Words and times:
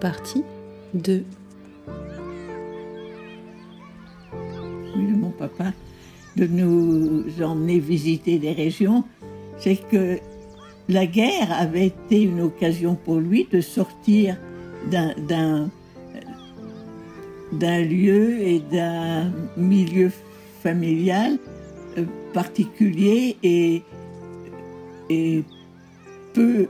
Partie 0.00 0.44
2 0.94 1.24
Oui, 4.96 5.06
de 5.06 5.16
mon 5.16 5.30
papa, 5.30 5.72
de 6.36 6.46
nous 6.46 7.24
emmener 7.42 7.78
visiter 7.78 8.38
des 8.38 8.52
régions, 8.52 9.04
c'est 9.58 9.76
que 9.76 10.18
la 10.88 11.04
guerre 11.04 11.52
avait 11.52 11.88
été 11.88 12.22
une 12.22 12.40
occasion 12.40 12.94
pour 12.94 13.16
lui 13.16 13.46
de 13.52 13.60
sortir 13.60 14.38
d'un, 14.90 15.68
lieu 17.52 18.40
et 18.40 18.60
d'un 18.72 19.30
milieu 19.58 20.10
familial 20.62 21.38
euh, 21.98 22.04
particulier 22.32 23.36
et, 23.42 23.82
peu, 26.32 26.68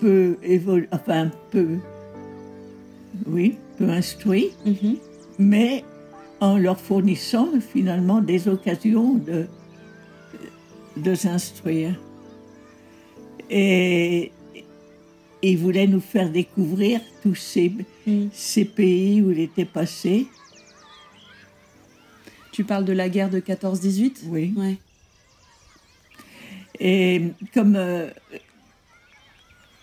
peu 0.00 0.36
enfin 0.90 1.30
peu, 1.50 1.78
oui, 3.26 3.56
peu 3.78 3.88
instruit, 3.88 4.50
Mhm. 4.66 4.96
mais 5.38 5.84
en 6.40 6.56
leur 6.58 6.78
fournissant 6.80 7.48
finalement 7.60 8.20
des 8.20 8.48
occasions 8.48 9.14
de, 9.14 9.46
de 10.96 11.14
s'instruire. 11.14 11.98
Et 13.50 14.32
il 15.42 15.58
voulait 15.58 15.86
nous 15.86 16.00
faire 16.00 16.30
découvrir 16.30 17.00
tous 17.22 17.34
ces, 17.34 17.72
Mm. 18.06 18.26
ces 18.32 18.64
pays 18.64 19.22
où 19.22 19.30
il 19.30 19.38
était 19.40 19.64
passé. 19.64 20.26
Tu 22.50 22.64
parles 22.64 22.84
de 22.84 22.92
la 22.92 23.08
guerre 23.08 23.30
de 23.30 23.38
14-18 23.40 24.24
Oui. 24.28 24.52
Ouais. 24.56 24.76
Et 26.80 27.22
comme 27.54 27.76
euh, 27.76 28.10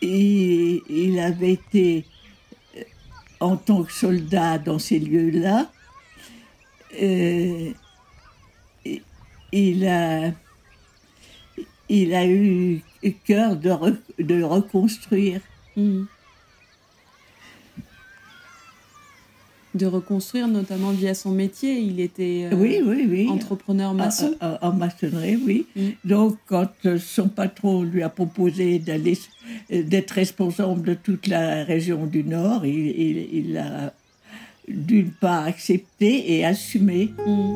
il, 0.01 0.81
il 0.89 1.19
avait 1.19 1.53
été 1.53 2.05
en 3.39 3.55
tant 3.57 3.83
que 3.83 3.91
soldat 3.93 4.57
dans 4.57 4.79
ces 4.79 4.99
lieux-là, 4.99 5.71
euh, 7.01 7.71
il- 8.85 9.85
a, 9.87 10.31
eu 12.27 12.81
cœur 13.25 13.55
de, 13.55 13.69
re- 13.69 13.97
de 14.19 14.43
reconstruire. 14.43 15.41
Mhm. 15.75 16.07
De 19.75 19.85
reconstruire, 19.85 20.47
notamment 20.47 20.89
via 20.91 21.13
son 21.13 21.29
métier. 21.29 21.79
Il 21.79 21.99
était 21.99 22.49
euh, 22.51 22.55
oui, 22.55 22.79
oui, 22.83 23.05
oui. 23.07 23.27
entrepreneur 23.29 23.93
maçon. 23.93 24.33
En, 24.41 24.47
en- 24.47 24.69
en 24.69 24.73
maçonnerie, 24.73 25.37
oui. 25.45 25.67
Mm. 25.75 25.81
Donc, 26.05 26.37
quand 26.47 26.69
euh, 26.85 26.97
son 26.97 27.27
patron 27.29 27.83
lui 27.83 28.01
a 28.01 28.09
proposé 28.09 28.79
d'aller, 28.79 29.15
d'être 29.69 30.11
responsable 30.11 30.81
de 30.81 30.95
toute 30.95 31.27
la 31.27 31.63
région 31.63 32.07
du 32.07 32.23
Nord, 32.23 32.65
il, 32.65 32.87
il, 32.99 33.27
il 33.47 33.57
a 33.57 33.93
d'une 34.67 35.11
part 35.11 35.45
accepté 35.45 36.33
et 36.37 36.45
assumé. 36.45 37.11
Mhm. 37.27 37.55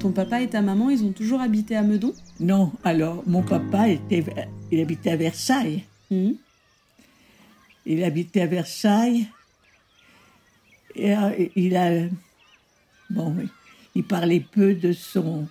Ton 0.00 0.10
papa 0.10 0.42
et 0.42 0.48
ta 0.48 0.60
maman, 0.60 0.90
ils 0.90 1.02
ont 1.04 1.12
toujours 1.12 1.40
habité 1.40 1.76
à 1.76 1.82
Meudon? 1.82 2.12
Non, 2.40 2.72
alors, 2.82 3.22
mon 3.26 3.42
papa, 3.42 3.88
était, 3.88 4.24
il 4.70 4.80
habitait 4.80 5.10
à 5.10 5.16
Versailles. 5.16 5.84
Mhm. 6.10 6.34
Il 7.86 8.02
habitait 8.04 8.42
à 8.42 8.46
Versailles. 8.46 9.26
Et 10.94 11.14
euh, 11.16 11.46
il 11.56 11.76
a. 11.76 12.06
Bon, 13.10 13.36
il 13.94 14.04
parlait 14.04 14.40
peu 14.40 14.74
de 14.74 14.92
son. 14.92 15.46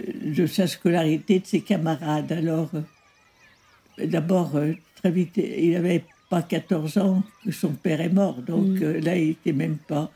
de 0.00 0.46
sa 0.46 0.66
scolarité, 0.66 1.40
de 1.40 1.46
ses 1.46 1.60
camarades. 1.62 2.30
Alors, 2.32 2.70
euh, 2.74 4.06
d'abord, 4.06 4.56
euh, 4.56 4.72
très 4.96 5.10
vite, 5.10 5.36
il 5.38 5.72
n'avait 5.72 6.04
pas 6.28 6.42
14 6.42 6.98
ans 6.98 7.22
que 7.44 7.50
son 7.50 7.70
père 7.72 8.00
est 8.00 8.08
mort. 8.12 8.42
Donc 8.42 8.66
Mm. 8.80 8.98
là, 8.98 9.16
il 9.16 9.28
n'était 9.28 9.52
même 9.52 9.76
pas. 9.78 10.10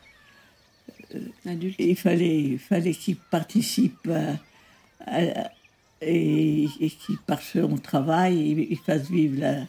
Adulte. 1.47 1.77
Il 1.79 1.97
fallait, 1.97 2.41
il 2.41 2.59
fallait 2.59 2.93
qu'il 2.95 3.17
participe 3.17 4.09
à- 4.09 4.37
à- 5.07 5.51
et, 6.03 6.65
et 6.81 6.91
qu'il, 6.91 7.19
par 7.19 7.43
son 7.43 7.77
travail, 7.79 8.39
il, 8.53 8.59
il 8.73 8.79
fasse 8.79 9.11
vivre 9.11 9.41
la, 9.41 9.67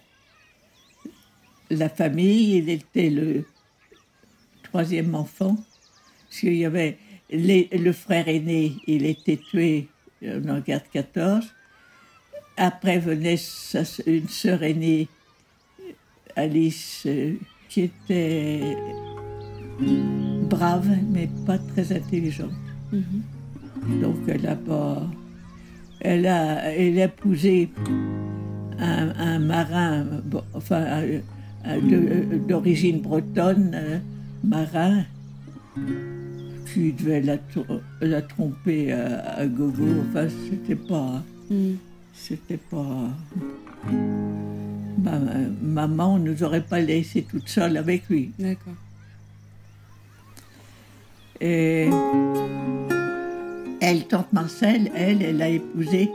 la 1.72 1.90
famille. 1.90 2.58
Il 2.58 2.70
était 2.70 3.10
le 3.10 3.46
troisième 4.64 5.16
enfant. 5.16 5.56
Parce 6.28 6.40
qu'il 6.42 6.56
y 6.56 6.66
avait 6.66 6.98
les- 7.30 7.70
le 7.72 7.92
frère 7.92 8.28
aîné, 8.28 8.74
il 8.88 9.06
était 9.06 9.38
tué 9.38 9.88
euh, 10.24 10.42
en 10.50 10.60
guerre 10.60 10.82
de 10.84 10.88
14. 10.94 11.46
Après 12.58 13.00
venait 13.00 13.38
sa- 13.38 13.84
une 14.06 14.28
sœur 14.30 14.62
aînée, 14.64 15.08
Alice, 16.36 17.04
euh, 17.08 17.34
qui 17.70 17.82
était 17.82 18.78
brave, 20.50 20.88
mais 21.10 21.28
pas 21.46 21.58
très 21.58 21.92
intelligente. 21.92 22.52
Mhm. 22.92 24.02
Donc 24.02 24.18
elle 24.28 24.46
a 24.48 24.56
pas. 24.56 25.10
Elle 26.02 26.28
a, 26.28 26.72
elle 26.74 27.00
a 27.00 27.06
épousé 27.06 27.70
un, 28.80 29.10
un 29.18 29.40
marin, 29.40 30.06
bon, 30.26 30.44
enfin, 30.54 30.82
un- 30.84 31.02
de- 31.06 31.22
d'origine 32.48 33.02
bretonne, 33.02 33.72
euh, 33.74 34.00
marin, 34.44 35.04
qui 36.74 36.94
devait 36.94 37.22
la, 37.22 37.38
la 38.02 38.22
tromper 38.22 38.92
à, 38.92 39.38
à 39.38 39.46
gogo. 39.46 39.84
Enfin, 40.10 40.28
c'était 40.50 40.76
pas. 40.76 41.24
Mhm. 41.50 41.78
C'était 42.14 42.58
pas. 42.58 43.10
Ma, 45.04 45.20
maman 45.62 46.18
ne 46.20 46.32
nous 46.32 46.44
aurait 46.44 46.62
pas 46.64 46.80
laissé 46.80 47.24
toute 47.24 47.48
seule 47.50 47.78
avec 47.78 48.08
lui. 48.10 48.32
D'accord. 48.38 48.74
Et 51.40 51.90
elle, 53.80 54.08
tante 54.08 54.32
Marcel, 54.32 54.92
elle, 54.96 55.24
elle 55.24 55.42
a 55.42 55.50
épousé 55.50 56.12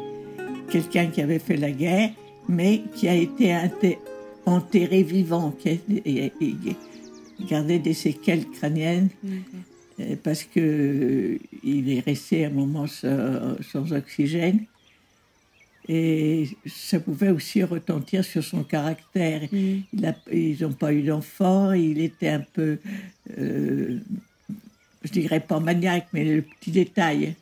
quelqu'un 0.71 1.07
qui 1.07 1.21
avait 1.21 1.41
fait 1.41 1.57
la 1.57 1.73
guerre, 1.73 2.11
mais 2.49 2.83
qui 2.95 3.09
a 3.09 3.15
été 3.15 3.53
enté- 3.53 3.99
enterré 4.47 5.03
vivant, 5.03 5.51
qui 5.51 5.81
gardait 7.49 7.79
des 7.79 7.95
séquelles 7.95 8.47
crâniennes, 8.49 9.09
euh, 10.01 10.17
parce 10.23 10.45
que 10.45 10.61
euh, 10.61 11.39
il 11.63 11.91
est 11.91 12.01
resté 12.01 12.45
un 12.45 12.51
moment 12.51 12.87
sans, 12.87 13.61
sans 13.63 13.93
oxygène. 13.93 14.61
Et 15.89 16.49
ça 16.67 16.99
pouvait 16.99 17.31
aussi 17.31 17.63
retentir 17.63 18.25
sur 18.25 18.43
son 18.43 18.65
caractère. 18.65 19.43
Il 19.53 20.05
a- 20.05 20.17
ils 20.33 20.61
n'ont 20.63 20.73
pas 20.73 20.93
eu 20.93 21.03
d'enfant, 21.03 21.73
il 21.73 22.01
était 22.01 22.29
un 22.29 22.41
peu, 22.41 22.79
euh, 23.39 24.01
je 25.05 25.13
dirais 25.13 25.39
pas 25.41 25.61
maniaque, 25.61 26.09
mais 26.13 26.25
le 26.25 26.43
petit 26.43 26.73
détail. 26.73 27.35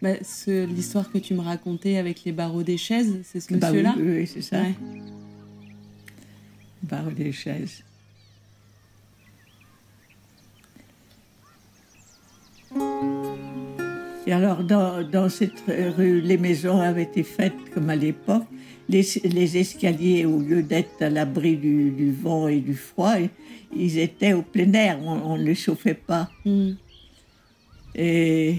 Bah, 0.00 0.14
L'histoire 0.46 1.10
que 1.10 1.18
tu 1.18 1.34
me 1.34 1.40
racontais 1.40 1.96
avec 1.96 2.24
les 2.24 2.32
barreaux 2.32 2.62
des 2.62 2.78
chaises, 2.78 3.20
c'est 3.24 3.40
ce 3.40 3.52
Bah 3.54 3.70
monsieur-là 3.72 3.94
oui, 3.98 4.18
oui, 4.20 4.26
c'est 4.26 4.40
ça, 4.42 4.62
Ouais. 4.62 4.74
Barre 6.82 7.10
des 7.10 7.32
chaises. 7.32 7.84
Et 14.26 14.32
alors, 14.32 14.62
dans, 14.62 15.02
dans 15.02 15.28
cette 15.28 15.62
rue, 15.66 16.20
les 16.20 16.38
maisons 16.38 16.80
avaient 16.80 17.02
été 17.02 17.22
faites 17.22 17.70
comme 17.74 17.90
à 17.90 17.96
l'époque. 17.96 18.44
Les, 18.88 19.02
les 19.24 19.56
escaliers, 19.56 20.24
au 20.24 20.40
lieu 20.40 20.62
d'être 20.62 21.00
à 21.00 21.10
l'abri 21.10 21.56
du, 21.56 21.90
du 21.90 22.12
vent 22.12 22.48
et 22.48 22.60
du 22.60 22.74
froid, 22.74 23.14
ils 23.74 23.98
étaient 23.98 24.32
au 24.32 24.42
plein 24.42 24.72
air, 24.72 25.00
on 25.00 25.36
ne 25.36 25.44
les 25.44 25.54
chauffait 25.54 25.94
pas. 25.94 26.28
Mhm. 26.44 26.76
Et 27.94 28.58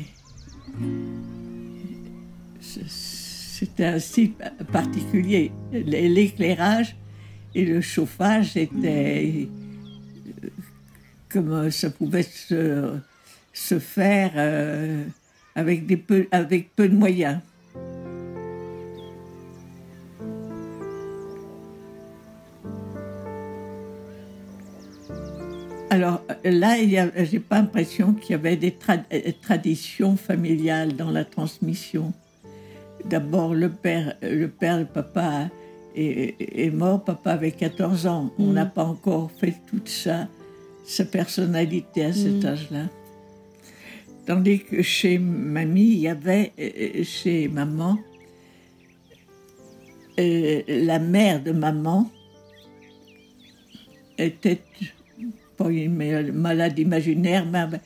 c'était 2.59 3.85
un 3.85 3.99
style 3.99 4.31
particulier. 4.71 5.51
L'éclairage 5.71 6.95
et 7.53 7.65
le 7.65 7.81
chauffage 7.81 8.55
étaient 8.57 9.47
euh, 10.43 10.49
comme 11.29 11.71
ça 11.71 11.89
pouvait 11.89 12.23
se, 12.23 12.97
se 13.53 13.79
faire 13.79 14.31
euh, 14.35 15.03
avec, 15.55 15.85
des 15.85 15.97
peu, 15.97 16.27
avec 16.31 16.75
peu 16.75 16.87
de 16.87 16.95
moyens. 16.95 17.39
Alors 25.89 26.21
là, 26.45 26.75
j'ai 27.25 27.39
pas 27.39 27.57
l'impression 27.57 28.13
qu'il 28.13 28.31
y 28.31 28.35
avait 28.35 28.55
des 28.55 28.73
euh, 28.89 29.31
traditions 29.41 30.15
familiales 30.15 30.95
dans 30.95 31.11
la 31.11 31.25
transmission. 31.25 32.13
D'abord, 33.03 33.53
le 33.53 33.69
père, 33.69 34.15
le 34.21 34.47
père, 34.47 34.79
le 34.79 34.85
papa 34.85 35.49
est, 35.95 36.35
est 36.39 36.69
mort. 36.71 37.03
Papa 37.03 37.31
avait 37.31 37.51
14 37.51 38.07
ans. 38.07 38.31
On 38.39 38.47
Mhm. 38.47 38.53
n'a 38.53 38.65
pas 38.65 38.83
encore 38.83 39.31
fait 39.31 39.53
toute 39.67 39.89
sa, 39.89 40.27
sa 40.85 41.05
personnalité 41.05 42.03
à 42.05 42.13
cet 42.13 42.43
Mhm. 42.43 42.45
âge-là. 42.45 42.85
Tandis 44.25 44.59
que 44.59 44.81
chez 44.81 45.17
mamie, 45.17 45.81
il 45.93 45.99
y 45.99 46.07
avait, 46.07 46.51
euh, 46.59 47.03
chez 47.03 47.47
maman, 47.47 47.97
euh, 50.19 50.61
la 50.67 50.99
mère 50.99 51.41
de 51.41 51.51
maman 51.51 52.09
était 54.17 54.59
pas 55.57 55.69
une 55.69 56.31
malade 56.33 56.77
imaginaire, 56.77 57.45
mais 57.45 57.79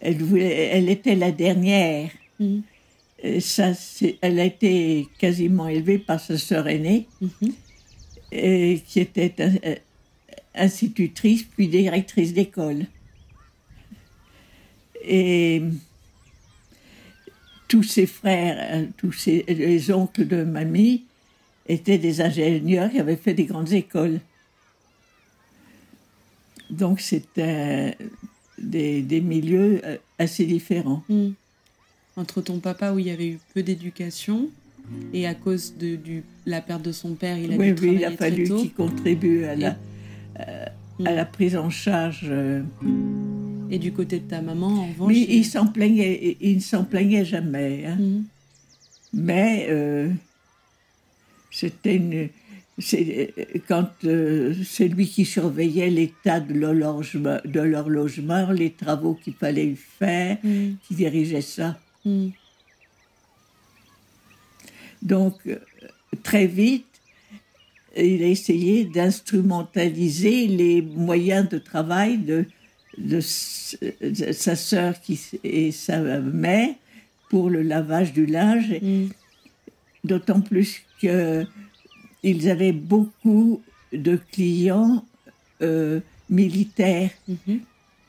elle, 0.00 0.22
voulait, 0.22 0.68
elle 0.72 0.88
était 0.88 1.14
la 1.16 1.32
dernière. 1.32 2.10
Mhm. 2.38 2.62
Et 3.22 3.40
ça, 3.40 3.72
c'est- 3.74 4.18
elle 4.20 4.38
a 4.40 4.44
été 4.44 5.08
quasiment 5.18 5.68
élevée 5.68 5.98
par 5.98 6.20
sa 6.20 6.36
sœur 6.38 6.68
aînée, 6.68 7.06
Mhm. 7.20 7.52
et 8.32 8.82
qui 8.86 9.00
était 9.00 9.34
euh, 9.40 9.74
institutrice 10.54 11.44
puis 11.44 11.68
directrice 11.68 12.32
d'école. 12.34 12.86
Et 15.02 15.62
tous 17.68 17.82
ses 17.82 18.06
frères, 18.06 18.56
euh, 18.72 18.86
tous 18.96 19.12
ses, 19.12 19.44
les 19.48 19.90
oncles 19.92 20.26
de 20.26 20.42
mamie 20.42 21.04
étaient 21.68 21.98
des 21.98 22.20
ingénieurs 22.20 22.90
qui 22.90 22.98
avaient 23.00 23.16
fait 23.16 23.34
des 23.34 23.44
grandes 23.44 23.72
écoles. 23.72 24.20
Donc 26.70 27.00
c'était 27.00 27.96
des, 28.58 29.02
des 29.02 29.20
milieux 29.20 29.80
euh, 29.84 29.96
assez 30.18 30.44
différents. 30.46 31.02
Mhm. 31.08 31.34
Entre 32.18 32.40
ton 32.40 32.60
papa, 32.60 32.92
où 32.92 32.98
il 32.98 33.06
y 33.06 33.10
avait 33.10 33.28
eu 33.28 33.38
peu 33.52 33.62
d'éducation, 33.62 34.48
et 35.12 35.26
à 35.26 35.34
cause 35.34 35.74
de 35.78 35.96
du, 35.96 36.22
la 36.46 36.62
perte 36.62 36.80
de 36.82 36.92
son 36.92 37.14
père, 37.14 37.36
il 37.38 37.52
a 37.52 37.56
oui, 37.56 37.72
dû 37.74 37.88
oui, 37.88 37.96
il 37.96 38.04
a 38.06 38.12
fallu 38.12 38.44
qu'il 38.44 38.72
contribue 38.72 39.44
à 39.44 39.54
la, 39.54 39.76
euh, 40.40 40.64
à 41.04 41.12
la 41.12 41.26
prise 41.26 41.56
en 41.56 41.68
charge. 41.68 42.24
euh, 42.30 42.62
Et 43.70 43.78
du 43.78 43.92
côté 43.92 44.18
de 44.20 44.24
ta 44.28 44.40
maman, 44.40 44.68
en 44.68 44.86
revanche, 44.88 45.08
mais 45.08 45.20
il- 45.20 45.30
il 45.40 45.44
s'en 45.44 45.66
plaignait, 45.66 46.38
il 46.40 46.54
ne 46.56 46.60
s'en 46.60 46.84
plaignait 46.84 47.24
jamais. 47.26 47.84
hein. 47.84 47.96
Mhm. 47.96 48.24
Mais 49.12 49.66
euh, 49.68 50.08
c'était 51.50 51.96
une. 51.96 52.28
quand 53.68 53.88
euh, 54.04 54.54
c'est 54.64 54.88
lui 54.88 55.06
qui 55.06 55.24
surveillait 55.26 55.90
l'état 55.90 56.40
de 56.40 56.54
leur 56.54 56.72
logement, 56.74 57.38
de 57.44 57.60
leur 57.60 57.88
logement, 57.90 58.50
les 58.52 58.70
travaux 58.70 59.14
qu'il 59.22 59.34
fallait 59.34 59.74
faire, 59.98 60.38
Mhm. 60.42 60.76
qui 60.86 60.94
dirigeait 60.94 61.40
ça. 61.42 61.78
Mhm. 62.06 62.30
Donc, 65.02 65.34
euh, 65.46 65.58
très 66.22 66.46
vite, 66.46 66.86
il 67.96 68.22
a 68.22 68.26
essayé 68.28 68.84
d'instrumentaliser 68.84 70.46
les 70.46 70.82
moyens 70.82 71.48
de 71.48 71.58
travail 71.58 72.18
de, 72.18 72.44
de, 72.98 73.18
s- 73.18 73.76
de 74.00 74.32
sa 74.32 74.54
sœur 74.56 75.00
qui, 75.00 75.18
et 75.44 75.72
sa 75.72 75.98
mère 76.20 76.74
pour 77.30 77.50
le 77.50 77.62
lavage 77.62 78.12
du 78.12 78.26
linge, 78.26 78.72
Mhm. 78.82 79.08
d'autant 80.04 80.40
plus 80.40 80.82
qu'ils 81.00 82.50
avaient 82.50 82.72
beaucoup 82.72 83.62
de 83.92 84.16
clients 84.32 85.04
euh, 85.62 86.00
militaires, 86.28 87.10
Mhm. 87.28 87.36
euh, 87.48 87.58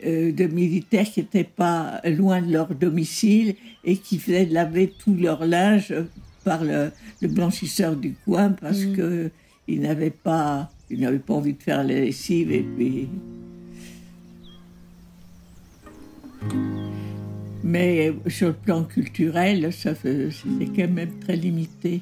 de 0.04 0.46
militaires 0.48 1.06
qui 1.10 1.22
n'étaient 1.22 1.44
pas 1.44 2.02
loin 2.06 2.42
de 2.42 2.52
leur 2.52 2.74
domicile 2.76 3.56
et 3.84 3.98
qui 3.98 4.20
faisaient 4.20 4.46
laver 4.46 4.94
tout 5.00 5.16
leur 5.16 5.46
linge 5.46 5.94
par 6.44 6.64
le, 6.64 6.92
le 7.22 7.28
blanchisseur 7.28 7.96
du 7.96 8.14
coin 8.26 8.50
parce 8.52 8.82
Mhm. 8.86 8.96
que 8.96 9.32
ils 9.68 9.82
n'avaient 9.82 10.12
pas, 10.12 10.72
ils 10.90 11.00
n'avaient 11.02 11.20
pas 11.20 11.34
envie 11.34 11.54
de 11.54 11.62
faire 11.64 11.80
la 11.84 11.96
lessive 11.96 12.52
et 12.52 12.64
puis. 12.64 13.10
Mais 17.64 18.14
sur 18.28 18.48
le 18.50 18.54
plan 18.54 18.84
culturel, 18.84 19.74
ça 19.74 19.94
c'était 19.96 20.66
quand 20.76 20.90
même 20.94 21.20
très 21.20 21.36
limité. 21.36 22.02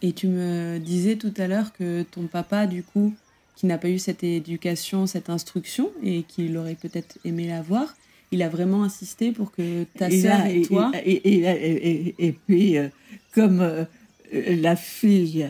Et 0.00 0.12
tu 0.12 0.28
me 0.28 0.78
disais 0.78 1.16
tout 1.16 1.32
à 1.38 1.46
l'heure 1.48 1.72
que 1.72 2.02
ton 2.02 2.26
papa, 2.26 2.66
du 2.66 2.82
coup, 2.82 3.14
qui 3.56 3.66
n'a 3.66 3.78
pas 3.78 3.88
eu 3.90 3.98
cette 3.98 4.24
éducation, 4.24 5.06
cette 5.06 5.28
instruction, 5.30 5.90
et 6.02 6.22
qu'il 6.24 6.56
aurait 6.56 6.74
peut-être 6.74 7.18
aimé 7.24 7.46
l'avoir, 7.46 7.94
il 8.32 8.42
a 8.42 8.48
vraiment 8.48 8.82
insisté 8.82 9.30
pour 9.32 9.52
que 9.52 9.84
ta 9.98 10.08
sœur 10.22 10.46
et 10.46 10.62
toi... 10.62 10.90
et, 11.04 11.28
et- 11.34 12.14
et 12.18 12.32
puis, 12.32 12.78
euh, 12.78 12.88
comme 13.34 13.60
euh, 13.60 13.84
la 14.32 14.74
fille 14.76 15.48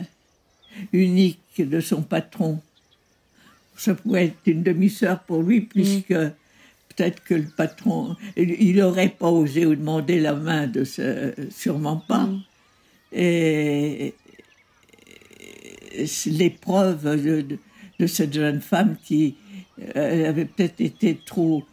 unique 0.91 1.39
de 1.57 1.79
son 1.79 2.01
patron, 2.01 2.59
ça 3.77 3.95
pouvait 3.95 4.25
être 4.25 4.37
une 4.45 4.63
demi-sœur 4.63 5.23
pour 5.23 5.41
lui, 5.43 5.61
puisque 5.61 6.09
peut-être 6.95 7.23
que 7.23 7.35
le 7.35 7.47
patron, 7.55 8.15
il 8.35 8.75
n'aurait 8.75 9.09
pas 9.09 9.29
osé 9.29 9.65
vous 9.65 9.75
demander 9.75 10.19
la 10.19 10.33
main 10.35 10.67
de 10.67 10.83
ce, 10.83 11.33
sûrement 11.51 11.97
pas. 11.97 12.25
Mm. 12.25 12.43
Et, 13.13 14.13
et 15.93 16.05
l'épreuve 16.27 17.03
de, 17.23 17.41
de- 17.41 17.59
de 18.03 18.07
cette 18.07 18.33
jeune 18.33 18.59
femme 18.59 18.95
qui 19.03 19.35
euh, 19.95 20.29
avait 20.29 20.45
peut-être 20.45 20.81
été 20.81 21.17
trop 21.25 21.63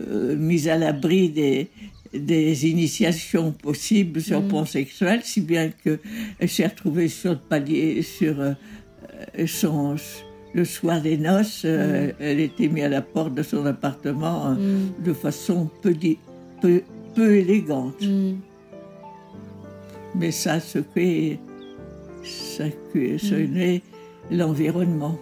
euh, 0.00 0.36
mise 0.36 0.68
à 0.68 0.76
l'abri 0.76 1.28
des, 1.30 1.68
des 2.14 2.68
initiations 2.68 3.50
possibles 3.52 4.20
sur 4.20 4.40
le 4.40 4.46
plan 4.48 4.64
sexuel, 4.64 5.20
si 5.24 5.40
bien 5.40 5.70
qu'elle 5.82 6.48
s'est 6.48 6.66
retrouvée 6.66 7.08
sur 7.08 7.32
le 7.32 7.38
palier, 7.38 8.02
sur 8.02 8.40
euh, 8.40 8.52
son, 9.46 9.96
le 10.54 10.64
soir 10.64 11.00
des 11.02 11.18
noces, 11.18 11.62
euh, 11.64 12.12
elle 12.20 12.40
était 12.40 12.68
mise 12.68 12.84
à 12.84 12.88
la 12.88 13.02
porte 13.02 13.34
de 13.34 13.42
son 13.42 13.66
appartement 13.66 14.50
Mm. 14.54 15.04
de 15.04 15.12
façon 15.12 15.68
peu, 15.82 15.92
di- 15.92 16.18
peu, 16.62 16.82
peu 17.16 17.34
élégante. 17.36 18.00
Mm. 18.02 18.34
Mais 20.14 20.30
ça 20.30 20.60
secoué, 20.60 21.38
ça 22.24 22.64
l'environnement. 24.30 25.18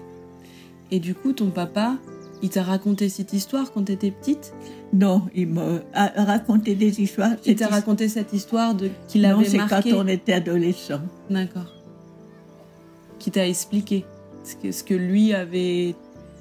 Et 0.91 1.01
du 1.01 1.15
coup, 1.15 1.33
ton 1.33 1.51
papa, 1.51 1.97
il 2.43 2.51
t'a 2.51 2.63
raconté 2.63 3.09
cette 3.09 3.33
histoire 3.33 3.73
quand 3.73 3.85
tu 3.85 3.93
étais 3.93 4.11
petite? 4.11 4.55
Non, 4.93 5.23
il 5.35 5.49
m'a 5.49 5.83
raconté 6.17 6.75
des 6.75 7.01
histoires. 7.01 7.33
Il 7.45 7.57
t'a 7.57 7.67
raconté 7.69 8.09
cette 8.09 8.33
histoire 8.33 8.75
de 8.75 8.89
qu'il 9.07 9.23
Non, 9.23 9.39
avait 9.41 9.49
c'est 9.49 9.59
marqué 9.59 9.91
quand 9.91 9.99
on 9.99 10.07
était 10.07 10.33
adolescent. 10.33 11.01
D'accord. 11.29 11.73
Qui 13.19 13.31
t'a 13.31 13.47
expliqué 13.47 14.05
ce 14.45 14.55
que, 14.57 14.73
ce 14.73 14.83
que 14.85 14.95
lui 14.95 15.35
avait 15.35 15.95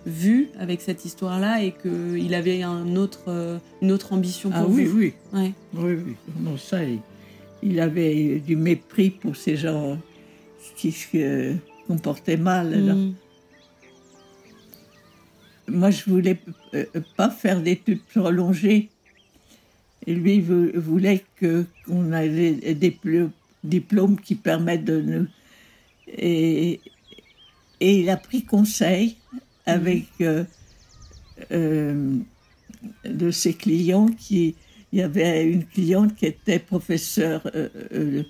vu 0.06 0.50
avec 0.60 0.80
cette 0.80 1.04
histoire-là 1.04 1.62
et 1.64 1.74
qu'il 1.74 2.34
avait 2.34 2.62
un 2.64 2.96
autre, 2.96 3.24
euh, 3.28 3.58
une 3.82 3.92
autre 3.92 4.14
ambition 4.14 4.50
pour 4.50 4.60
Ah 4.62 4.66
oui, 4.70 4.88
oui, 4.96 5.14
Ouais. 5.34 5.52
oui, 5.74 5.94
oui. 6.06 6.16
Non, 6.40 6.56
ça, 6.56 6.84
il, 6.86 7.00
il 7.64 7.80
avait 7.82 8.40
du 8.40 8.56
mépris 8.56 9.10
pour 9.10 9.36
ces 9.36 9.58
gens 9.58 9.98
qui 10.78 10.92
se 10.94 11.54
comportaient 11.88 12.38
mal. 12.38 12.86
là. 12.86 12.94
Mm. 12.96 13.14
Moi, 15.68 15.92
je 15.92 16.10
voulais 16.10 16.38
euh, 16.74 16.86
pas 17.16 17.30
faire 17.30 17.62
d'études 17.62 18.04
prolongées. 18.04 18.90
Et 20.06 20.16
lui, 20.16 20.40
voulait 20.40 21.24
que 21.36 21.66
qu'on 21.86 22.14
ait 22.14 22.74
des 22.74 22.98
diplômes 23.64 24.20
qui 24.20 24.36
permettent 24.36 24.86
de 24.86 25.02
nous. 25.02 25.28
Et, 26.08 26.80
et 27.80 28.00
il 28.00 28.10
a 28.10 28.18
pris 28.18 28.44
conseil 28.44 29.18
avec 29.66 30.06
euh, 30.22 30.44
euh, 31.52 32.16
de 33.06 33.32
ses 33.32 33.54
clients 33.54 34.08
qui. 34.08 34.56
Il 34.94 35.00
y 35.00 35.02
avait 35.02 35.44
une 35.44 35.66
cliente 35.66 36.16
qui 36.16 36.28
était 36.28 36.60
professeure 36.60 37.42
euh, 37.54 38.24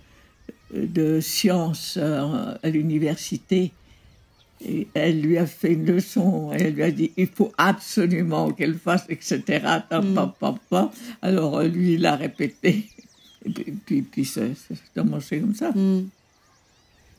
de 0.73 1.21
sciences 1.21 1.97
à 1.97 2.57
l'université. 2.63 3.71
Et 4.65 4.87
elle 4.95 5.21
lui 5.21 5.37
a 5.37 5.45
fait 5.45 5.73
une 5.73 5.85
leçon, 5.85 6.51
elle 6.51 6.73
lui 6.73 6.83
a 6.83 6.91
dit 6.91 7.11
il 7.15 7.27
faut 7.27 7.51
absolument 7.57 8.51
qu'elle 8.51 8.73
fasse, 8.75 9.05
etc. 9.07 9.41
Mm. 9.91 10.13
pam, 10.15 10.33
pam, 10.39 10.57
pam. 10.69 10.89
Alors 11.21 11.59
euh, 11.59 11.67
lui, 11.67 11.93
il 11.93 12.05
a 12.05 12.15
répété. 12.15 12.89
Et 13.45 13.49
puis, 13.51 13.71
puis, 13.85 14.01
puis 14.01 14.25
ça, 14.25 14.41
ça 14.55 14.75
commencé 14.95 15.39
comme 15.39 15.53
ça. 15.53 15.69
Mm. 15.71 16.09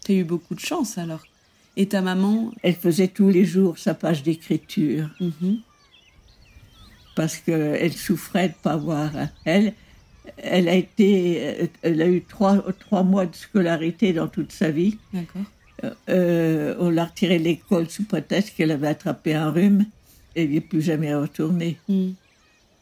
T'as 0.04 0.12
eu 0.14 0.24
beaucoup 0.24 0.54
de 0.54 0.60
chance 0.60 0.98
alors. 0.98 1.22
Et 1.76 1.86
ta 1.86 2.00
maman? 2.00 2.52
Elle 2.62 2.74
faisait 2.74 3.06
tous 3.06 3.28
les 3.28 3.44
jours 3.44 3.78
sa 3.78 3.94
page 3.94 4.24
d'écriture 4.24 5.08
Mhm. 5.20 5.58
parce 7.14 7.36
qu'elle 7.36 7.92
souffrait 7.92 8.48
de 8.48 8.54
ne 8.54 8.62
pas 8.62 8.76
voir. 8.76 9.10
Elle, 9.44 9.74
elle 10.38 10.68
a 10.68 10.74
été, 10.74 11.70
elle 11.82 12.02
a 12.02 12.08
eu 12.08 12.22
trois, 12.22 12.64
trois 12.80 13.02
mois 13.04 13.26
de 13.26 13.34
scolarité 13.34 14.12
dans 14.12 14.28
toute 14.28 14.50
sa 14.52 14.70
vie. 14.70 14.98
D'accord. 15.12 15.42
Euh, 16.08 16.74
on 16.80 16.90
l'a 16.90 17.04
retirée 17.04 17.38
de 17.38 17.44
l'école 17.44 17.88
sous 17.88 18.04
prétexte 18.04 18.54
qu'elle 18.56 18.72
avait 18.72 18.88
attrapé 18.88 19.34
un 19.34 19.50
rhume 19.50 19.84
et 20.34 20.42
elle 20.42 20.50
n'y 20.50 20.56
est 20.56 20.60
plus 20.60 20.82
jamais 20.82 21.14
retournée. 21.14 21.76
Mm. 21.88 22.08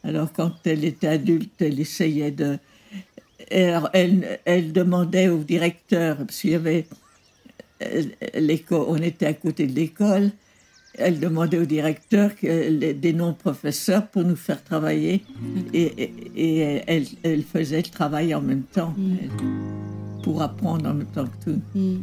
Alors 0.03 0.31
quand 0.33 0.51
elle 0.65 0.83
était 0.83 1.07
adulte, 1.07 1.51
elle 1.61 1.79
essayait 1.79 2.31
de... 2.31 2.57
Alors, 3.51 3.89
elle, 3.93 4.39
elle 4.45 4.73
demandait 4.73 5.29
au 5.29 5.37
directeur, 5.37 6.17
parce 6.17 6.41
qu'il 6.41 6.51
y 6.51 6.55
avait... 6.55 6.85
euh, 7.83 8.03
l'école- 8.33 8.85
On 8.87 8.97
était 8.97 9.27
à 9.27 9.33
côté 9.33 9.67
de 9.67 9.75
l'école, 9.75 10.31
elle 10.95 11.19
demandait 11.19 11.59
au 11.59 11.65
directeur 11.65 12.31
des 12.41 13.13
noms 13.13 13.33
professeurs 13.33 14.07
pour 14.07 14.23
nous 14.23 14.35
faire 14.35 14.63
travailler. 14.63 15.23
Et, 15.73 15.83
et- 16.03 16.13
et 16.35 16.81
elle, 16.87 17.05
elle 17.23 17.43
faisait 17.43 17.77
le 17.77 17.83
travail 17.91 18.33
en 18.33 18.41
même 18.41 18.63
temps. 18.63 18.93
Mm. 18.97 19.15
Elle- 19.21 20.23
pour 20.23 20.41
apprendre 20.41 20.89
en 20.89 20.93
même 20.95 21.07
temps 21.07 21.25
que 21.25 21.51
tout. 21.51 21.61
Mm. 21.75 21.97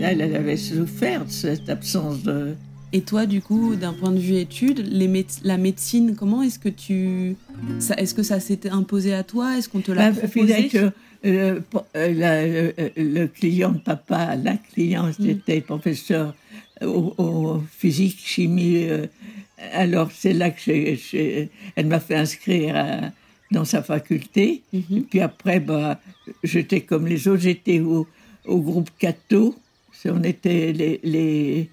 Elle, 0.00 0.20
elle 0.20 0.36
avait 0.36 0.56
souffert 0.56 1.24
de 1.24 1.30
cette 1.30 1.68
absence 1.68 2.22
de. 2.22 2.54
Et 2.92 3.00
toi, 3.00 3.26
du 3.26 3.40
coup, 3.40 3.74
d'un 3.74 3.92
point 3.92 4.12
de 4.12 4.18
vue 4.18 4.36
études, 4.36 4.84
les 4.86 5.08
méde- 5.08 5.26
la 5.42 5.56
médecine, 5.58 6.14
comment 6.16 6.42
est-ce 6.42 6.58
que 6.60 6.68
tu, 6.68 7.36
est-ce 7.96 8.14
que 8.14 8.22
ça 8.22 8.38
s'était 8.38 8.68
imposé 8.68 9.12
à 9.14 9.24
toi? 9.24 9.56
Est-ce 9.56 9.68
qu'on 9.68 9.80
te 9.80 9.90
l'a 9.90 10.12
Bah, 10.12 10.18
proposé? 10.20 10.68
que, 10.68 10.90
euh, 11.24 11.60
euh, 11.96 12.12
la- 12.14 12.42
euh, 12.42 12.72
le 12.96 13.26
client 13.26 13.72
de 13.72 13.78
papa, 13.78 14.36
la 14.36 14.56
cliente 14.56 15.18
Mm. 15.18 15.28
était 15.30 15.60
professeur 15.60 16.34
au, 16.82 17.14
au 17.18 17.62
physique, 17.76 18.18
chimie. 18.24 18.84
euh, 18.88 19.06
alors 19.72 20.10
c'est 20.12 20.32
là 20.34 20.50
que 20.50 20.70
elle 21.76 21.86
m'a 21.86 22.00
fait 22.00 22.16
inscrire 22.16 22.76
à- 22.76 23.10
dans 23.50 23.64
sa 23.64 23.82
faculté. 23.82 24.62
Et 24.72 24.78
Mhm. 24.90 25.02
puis 25.04 25.20
après, 25.20 25.58
bah, 25.60 26.00
j'étais 26.44 26.80
comme 26.82 27.06
les 27.06 27.26
autres, 27.28 27.42
j'étais 27.42 27.80
au, 27.80 28.06
au 28.46 28.60
groupe 28.60 28.90
Cato. 28.98 29.54
On 30.06 30.22
était 30.22 30.72
les, 30.72 31.00
les, 31.02 31.70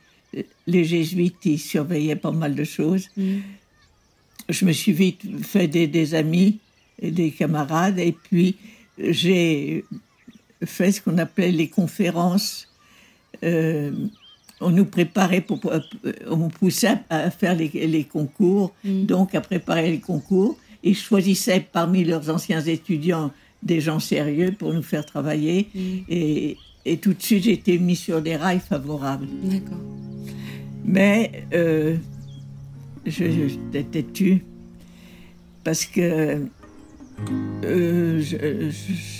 les 0.68 0.84
jésuites, 0.86 1.44
ils 1.46 1.60
surveillaient 1.60 2.16
pas 2.16 2.32
mal 2.32 2.56
de 2.56 2.64
choses. 2.64 3.10
Mm. 3.18 3.40
Je 4.50 4.66
me 4.66 4.72
suis 4.72 4.94
vite 4.94 5.22
fait 5.46 5.68
des, 5.68 5.88
des 5.88 6.14
amis 6.16 6.60
et 7.02 7.12
des 7.12 7.32
camarades. 7.32 8.00
Et 8.00 8.12
puis, 8.14 8.56
j'ai 8.98 9.84
fait 10.64 10.92
ce 10.92 11.02
qu'on 11.02 11.18
appelait 11.18 11.52
les 11.52 11.68
conférences. 11.68 12.68
Euh, 13.44 13.92
on 14.62 14.70
nous 14.70 14.86
préparait, 14.86 15.42
pour, 15.42 15.60
pour- 15.60 15.74
on 16.28 16.38
nous 16.38 16.50
poussait 16.50 17.00
à 17.10 17.32
faire 17.32 17.56
les, 17.56 17.68
les 17.70 18.04
concours, 18.06 18.74
Mm. 18.84 19.06
donc 19.06 19.36
à 19.36 19.42
préparer 19.42 19.92
les 19.92 20.00
concours. 20.00 20.58
Ils 20.84 20.96
choisissaient 20.98 21.66
parmi 21.72 22.04
leurs 22.06 22.30
anciens 22.30 22.62
étudiants 22.62 23.32
des 23.64 23.80
gens 23.82 24.00
sérieux 24.00 24.54
pour 24.58 24.74
nous 24.74 24.84
faire 24.84 25.06
travailler. 25.06 25.68
Mm. 25.74 25.80
Et, 26.10 26.58
et 26.86 26.98
tout 26.98 27.14
de 27.14 27.22
suite, 27.22 27.44
j'ai 27.44 27.54
été 27.54 27.78
mis 27.78 27.96
sur 27.96 28.22
des 28.22 28.36
rails 28.36 28.60
favorables. 28.62 29.28
D'accord. 29.44 29.78
Mais 30.84 31.44
euh, 31.54 31.96
je, 33.06 33.12
je- 33.32 33.48
j'étais 33.50 33.84
têtu 33.84 34.44
parce 35.64 35.86
que 35.86 36.42
euh, 37.64 38.22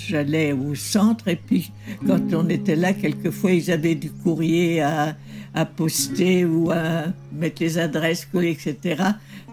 j'allais 0.08 0.52
au 0.52 0.74
centre 0.74 1.28
et 1.28 1.36
puis 1.36 1.70
quand 2.06 2.20
on 2.34 2.48
était 2.48 2.74
là, 2.74 2.92
quelquefois 2.94 3.52
ils 3.52 3.70
avaient 3.70 3.94
du 3.94 4.10
courrier 4.10 4.80
à, 4.80 5.16
à 5.54 5.64
poster 5.66 6.44
ou 6.44 6.72
à 6.72 7.04
mettre 7.32 7.62
les 7.62 7.78
adresses 7.78 8.26
etc. 8.34 8.76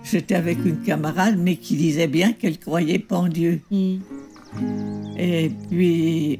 J'étais 0.03 0.33
avec 0.35 0.65
une 0.65 0.77
camarade 0.81 1.37
mais 1.37 1.57
qui 1.57 1.75
disait 1.75 2.07
bien 2.07 2.33
qu'elle 2.33 2.57
croyait 2.57 2.97
pas 2.99 3.17
en 3.17 3.27
Dieu. 3.27 3.61
Mm. 3.69 3.97
Et 5.17 5.51
puis, 5.69 6.39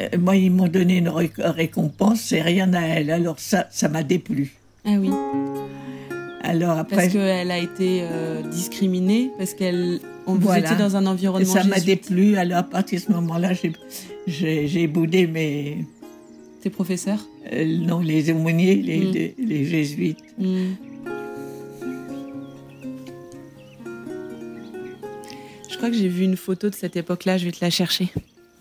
euh, 0.00 0.08
moi, 0.18 0.36
ils 0.36 0.50
m'ont 0.50 0.68
donné 0.68 0.98
une 0.98 1.08
ré- 1.08 1.30
récompense, 1.38 2.20
c'est 2.20 2.42
rien 2.42 2.72
à 2.74 2.80
elle. 2.80 3.10
Alors 3.10 3.38
ça, 3.38 3.66
ça 3.70 3.88
m'a 3.88 4.02
déplu. 4.02 4.52
Ah 4.84 4.94
oui. 4.98 5.10
Alors 6.42 6.70
après, 6.78 6.96
Parce 6.96 7.08
qu'elle 7.12 7.50
a 7.50 7.58
été 7.58 8.00
euh, 8.02 8.42
discriminée, 8.42 9.30
parce 9.38 9.54
qu'elle, 9.54 10.00
on 10.26 10.34
vous 10.34 10.40
Voilà. 10.40 10.64
étiez 10.64 10.76
dans 10.76 10.96
un 10.96 11.04
et 11.04 11.08
environnement 11.08 11.52
ça 11.52 11.64
m'a 11.64 11.78
déplu. 11.80 12.36
Alors 12.36 12.58
à 12.58 12.62
partir 12.62 12.98
de 12.98 13.04
ce 13.04 13.12
moment-là, 13.12 13.50
j'ai- 14.26 14.86
boudé 14.86 15.26
mes, 15.26 15.84
Tes 16.62 16.70
professeurs? 16.70 17.26
Euh, 17.52 17.64
non, 17.86 18.00
les 18.00 18.30
aumôniers, 18.30 18.74
les, 18.76 18.98
Mm. 19.00 19.12
les, 19.12 19.34
les 19.38 19.64
jésuites. 19.64 20.18
Mm. 20.38 20.72
Crois 25.80 25.90
que 25.90 25.96
j'ai 25.96 26.08
vu 26.08 26.24
une 26.24 26.36
photo 26.36 26.68
de 26.68 26.74
cette 26.74 26.96
époque-là, 26.96 27.38
je 27.38 27.46
vais 27.46 27.52
te 27.52 27.64
la 27.64 27.70
chercher. 27.70 28.08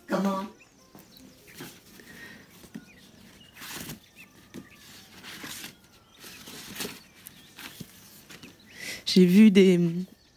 Comment 0.09 0.43
J'ai 9.05 9.25
vu 9.25 9.51
des 9.51 9.79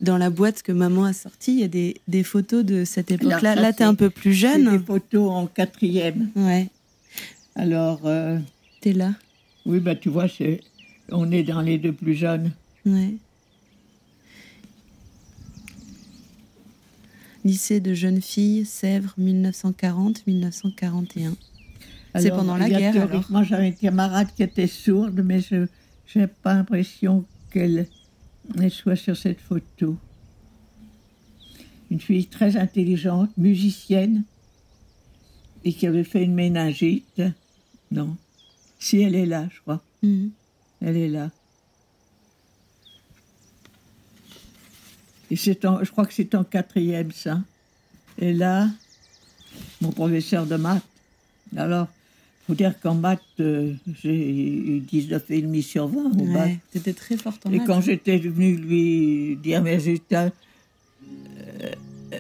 dans 0.01 0.19
la 0.19 0.31
boîte 0.31 0.63
que 0.65 0.73
maman 0.73 1.05
a 1.05 1.13
sortie, 1.13 1.53
il 1.53 1.61
y 1.61 1.65
a 1.65 1.69
des, 1.69 1.97
des 2.09 2.25
photos 2.25 2.65
de 2.65 2.85
cette 2.85 3.13
époque-là. 3.13 3.55
Là, 3.55 3.73
t'es 3.73 3.79
c'est- 3.79 3.85
un 3.85 3.95
peu 3.95 4.11
plus 4.11 4.33
jeune. 4.33 4.69
des 4.69 4.85
photos 4.85 5.31
en 5.31 5.47
quatrième. 5.47 6.31
Ouais, 6.35 6.69
Alors, 7.55 8.01
euh, 8.05 8.37
t'es 8.81 8.93
là. 8.95 9.13
oui, 9.65 9.79
bah 9.79 9.95
tu 9.95 10.09
vois, 10.09 10.27
c'est- 10.29 10.61
on 11.13 11.31
est 11.31 11.45
dans 11.45 11.61
les 11.61 11.79
deux 11.79 11.93
plus 11.93 12.15
jeunes. 12.15 12.51
Ouais. 12.85 13.15
Lycée 17.45 17.81
de 17.81 17.95
jeunes 17.95 18.23
filles, 18.23 18.65
Sèvres, 18.65 19.15
1940-1941. 19.19 21.35
C'est 22.15 22.27
Alors, 22.27 22.39
pendant 22.39 22.57
la 22.57 22.69
guerre, 22.69 22.95
alors 22.95 23.11
Théoriquement, 23.11 23.43
j'avais 23.43 23.69
une 23.69 23.75
camarade 23.75 24.29
qui 24.37 24.43
était 24.43 24.67
sourde, 24.67 25.23
mais 25.25 25.41
je 25.41 25.67
n'ai 26.15 26.27
pas 26.27 26.55
l'impression 26.55 27.25
qu'elle 27.51 27.87
elle 28.59 28.71
soit 28.71 28.97
sur 28.97 29.17
cette 29.17 29.41
photo. 29.41 29.97
Une 31.91 32.01
fille 32.01 32.27
très 32.27 32.57
intelligente, 32.57 33.31
musicienne, 33.37 34.25
et 35.65 35.73
qui 35.73 35.87
avait 35.87 36.05
fait 36.05 36.25
une 36.25 36.35
méningite. 36.35 37.23
Non. 37.91 38.17
Si, 38.79 39.01
elle 39.01 39.15
est 39.15 39.27
là, 39.27 39.49
je 39.55 39.61
crois. 39.61 39.83
Mhm. 40.03 40.31
Elle 40.81 40.97
est 40.97 41.09
là. 41.09 41.31
Et 45.33 45.37
c'est 45.37 45.65
en, 45.65 45.83
je 45.83 45.91
crois 45.91 46.05
que 46.05 46.13
c'est 46.13 46.35
en 46.35 46.45
quatrième, 46.45 47.11
ça. 47.11 47.41
Et 48.19 48.35
là, 48.35 48.69
mon 49.81 49.91
professeur 49.91 50.45
de 50.45 50.57
maths. 50.57 50.83
Alors, 51.57 51.89
faut 52.47 52.53
dire 52.55 52.79
qu'en 52.79 52.95
maths, 52.95 53.23
euh, 53.41 53.73
j'ai 54.03 54.77
eu 54.77 54.81
19,5 54.81 55.63
sur 55.63 55.89
20 55.89 56.05
au 56.05 56.11
bac. 56.11 56.47
Ouais, 56.49 56.59
t'étais 56.71 56.93
très 56.93 57.17
forte 57.17 57.47
en 57.47 57.51
Et 57.51 57.57
maths. 57.57 57.67
quand 57.67 57.81
j'étais 57.81 58.19
venu 58.19 58.57
lui 58.57 59.37
dire 59.43 59.63
mes 59.63 59.77
résultats, 59.77 60.25
euh, 60.27 60.31
euh, 62.13 62.19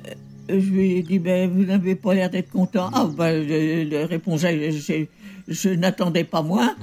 je 0.49 0.71
lui 0.71 0.92
ai 0.92 1.02
dit 1.02 1.19
ben, 1.19 1.50
Vous 1.50 1.64
n'avez 1.64 1.97
pas 1.97 2.14
l'air 2.14 2.31
d'être 2.31 2.49
content. 2.49 2.88
Ah, 2.95 3.11
ben, 3.14 3.47
je, 3.47 3.90
je 3.90 4.07
répondais 4.07 4.73
Je, 4.73 5.04
je 5.49 5.69
n'attendais 5.69 6.25
pas 6.25 6.40
moins. 6.40 6.75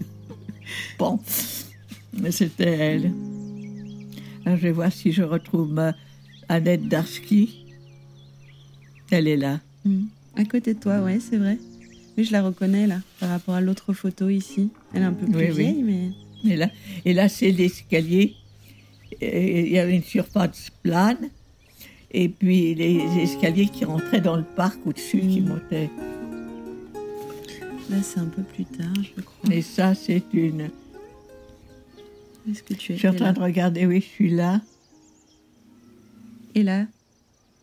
bon, 0.98 1.20
mais 2.14 2.30
c'était 2.30 2.70
elle. 2.70 3.12
Alors, 4.46 4.56
je 4.58 4.62
vais 4.62 4.70
voir 4.72 4.92
si 4.92 5.12
je 5.12 5.22
retrouve 5.22 5.72
ma 5.72 5.94
Annette 6.48 6.88
Darsky. 6.88 7.64
Elle 9.10 9.28
est 9.28 9.36
là. 9.36 9.60
Mhm. 9.84 10.06
À 10.36 10.44
côté 10.44 10.74
de 10.74 10.78
toi, 10.80 11.00
ouais, 11.02 11.18
c'est 11.20 11.36
vrai. 11.36 11.58
Oui, 12.16 12.24
je 12.24 12.32
la 12.32 12.42
reconnais 12.42 12.86
là, 12.86 13.00
par 13.18 13.28
rapport 13.30 13.54
à 13.54 13.60
l'autre 13.60 13.92
photo 13.92 14.28
ici. 14.28 14.70
Elle 14.94 15.02
est 15.02 15.04
un 15.06 15.12
peu 15.12 15.26
plus 15.26 15.36
Oui, 15.36 15.44
oui. 15.48 15.52
vieille, 15.62 15.82
mais. 15.82 16.10
Et 16.52 16.56
là, 16.56 16.70
et 17.04 17.12
là 17.12 17.28
c'est 17.28 17.50
l'escalier. 17.50 18.34
Il 19.20 19.68
y 19.68 19.78
avait 19.78 19.96
une 19.96 20.02
surface 20.02 20.70
plane. 20.82 21.28
Et 22.12 22.28
puis 22.28 22.74
les 22.74 22.96
escaliers 23.22 23.66
qui 23.68 23.84
rentraient 23.84 24.20
dans 24.20 24.36
le 24.36 24.42
parc 24.42 24.78
au-dessus, 24.86 25.20
qui 25.20 25.40
Mm. 25.40 25.48
montaient. 25.48 25.90
Là, 27.90 28.02
c'est 28.02 28.20
un 28.20 28.26
peu 28.26 28.42
plus 28.42 28.64
tard, 28.64 28.92
je 29.16 29.20
crois. 29.22 29.54
Et 29.54 29.62
ça, 29.62 29.94
c'est 29.94 30.22
une. 30.32 30.70
Est-ce 32.48 32.62
que 32.62 32.74
tu 32.74 32.92
Je 32.94 32.98
suis 32.98 33.08
en 33.08 33.14
train 33.14 33.32
de 33.32 33.40
regarder, 33.40 33.86
oui, 33.86 34.00
je 34.00 34.06
suis 34.06 34.30
là. 34.30 34.60
Et 36.54 36.62
là, 36.62 36.86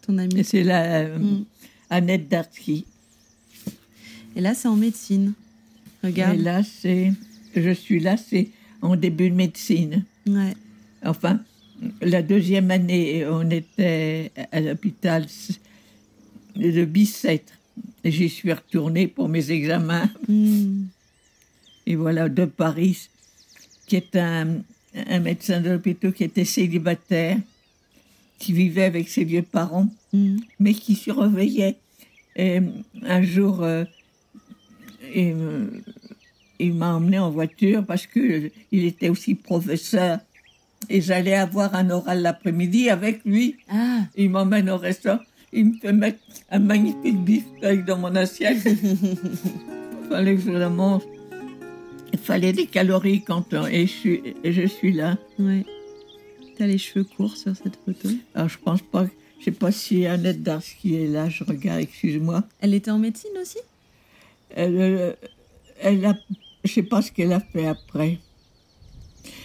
ton 0.05 0.17
ami. 0.17 0.39
Et 0.39 0.43
c'est 0.43 0.63
la 0.63 1.01
euh, 1.01 1.17
Mm. 1.19 1.45
Annette 1.89 2.27
Dartsky. 2.29 2.85
Et 4.35 4.41
là, 4.41 4.53
c'est 4.53 4.67
en 4.67 4.75
médecine. 4.75 5.33
Regarde. 6.03 6.35
Et 6.35 6.41
là, 6.41 6.63
c'est. 6.63 7.13
Je 7.55 7.71
suis 7.71 7.99
là, 7.99 8.17
c'est 8.17 8.49
en 8.81 8.95
début 8.95 9.29
de 9.29 9.35
médecine. 9.35 10.03
Ouais. 10.27 10.53
Enfin, 11.03 11.39
la 12.01 12.21
deuxième 12.21 12.69
année, 12.71 13.25
on 13.25 13.49
était 13.49 14.31
à 14.51 14.59
l'hôpital 14.61 15.25
de 16.55 16.85
Bicêtre. 16.85 17.53
J'y 18.05 18.29
suis 18.29 18.53
retournée 18.53 19.07
pour 19.07 19.27
mes 19.27 19.51
examens. 19.51 20.09
Mm. 20.27 20.85
Et 21.87 21.95
voilà, 21.95 22.29
de 22.29 22.45
Paris, 22.45 23.09
qui 23.87 23.95
est 23.95 24.15
un, 24.15 24.57
un 25.09 25.19
médecin 25.19 25.59
de 25.61 25.71
l'hôpital 25.71 26.13
qui 26.13 26.23
était 26.25 26.45
célibataire, 26.45 27.37
qui 28.39 28.53
vivait 28.53 28.83
avec 28.83 29.09
ses 29.09 29.23
vieux 29.23 29.41
parents, 29.41 29.87
Mm. 30.13 30.37
mais 30.59 30.73
qui 30.73 30.95
surveillait. 30.95 31.75
Et 32.37 32.59
un 33.03 33.21
jour, 33.23 33.61
euh, 33.63 33.83
il, 35.13 35.35
me- 35.35 35.83
il 36.59 36.73
m'a 36.73 36.95
emmené 36.95 37.19
en 37.19 37.29
voiture 37.31 37.85
parce 37.85 38.07
qu'il 38.07 38.51
était 38.71 39.09
aussi 39.09 39.35
professeur. 39.35 40.19
Et 40.89 41.01
j'allais 41.01 41.33
avoir 41.33 41.73
un 41.75 41.89
oral 41.89 42.21
l'après-midi 42.21 42.89
avec 42.89 43.25
lui. 43.25 43.55
Ah, 43.69 44.01
Il 44.15 44.29
m'emmène 44.29 44.69
au 44.69 44.77
restaurant. 44.77 45.19
Il 45.51 45.65
me 45.65 45.73
fait 45.79 45.91
mettre 45.93 46.19
un 46.51 46.59
magnifique 46.59 47.17
beefsteak 47.25 47.83
dans 47.85 47.97
mon 47.97 48.15
assiette. 48.15 48.63
Il 48.65 50.07
fallait 50.09 50.35
que 50.35 50.41
je 50.41 50.51
le 50.51 50.69
mange. 50.69 51.01
Il 52.17 52.23
fallait 52.23 52.51
des 52.51 52.65
calories 52.65 53.23
quand 53.23 53.53
on... 53.53 53.67
Et 53.67 53.85
je 53.85 53.91
suis, 53.91 54.21
et 54.43 54.51
je 54.51 54.65
suis 54.65 54.91
là. 54.91 55.17
ouais. 55.37 55.63
T'as 56.57 56.65
les 56.65 56.79
cheveux 56.79 57.03
courts 57.03 57.37
sur 57.37 57.55
cette 57.55 57.77
photo? 57.85 58.09
Alors 58.33 58.49
je 58.49 58.57
pense 58.57 58.81
pas 58.81 59.05
Je 59.39 59.45
sais 59.45 59.51
pas 59.51 59.71
si 59.71 60.07
Annette 60.07 60.41
Darsky 60.41 60.95
est 60.95 61.07
là, 61.07 61.29
je 61.29 61.43
regarde, 61.43 61.81
excuse-moi. 61.81 62.43
Elle 62.59 62.73
était 62.73 62.89
en 62.89 62.97
médecine 62.97 63.37
aussi? 63.39 63.59
Elle, 64.49 64.75
euh, 64.77 65.13
elle 65.79 66.03
a, 66.05 66.17
je 66.63 66.71
sais 66.73 66.81
pas 66.81 67.03
ce 67.03 67.11
qu'elle 67.11 67.33
a 67.33 67.39
fait 67.39 67.67
après. 67.67 68.17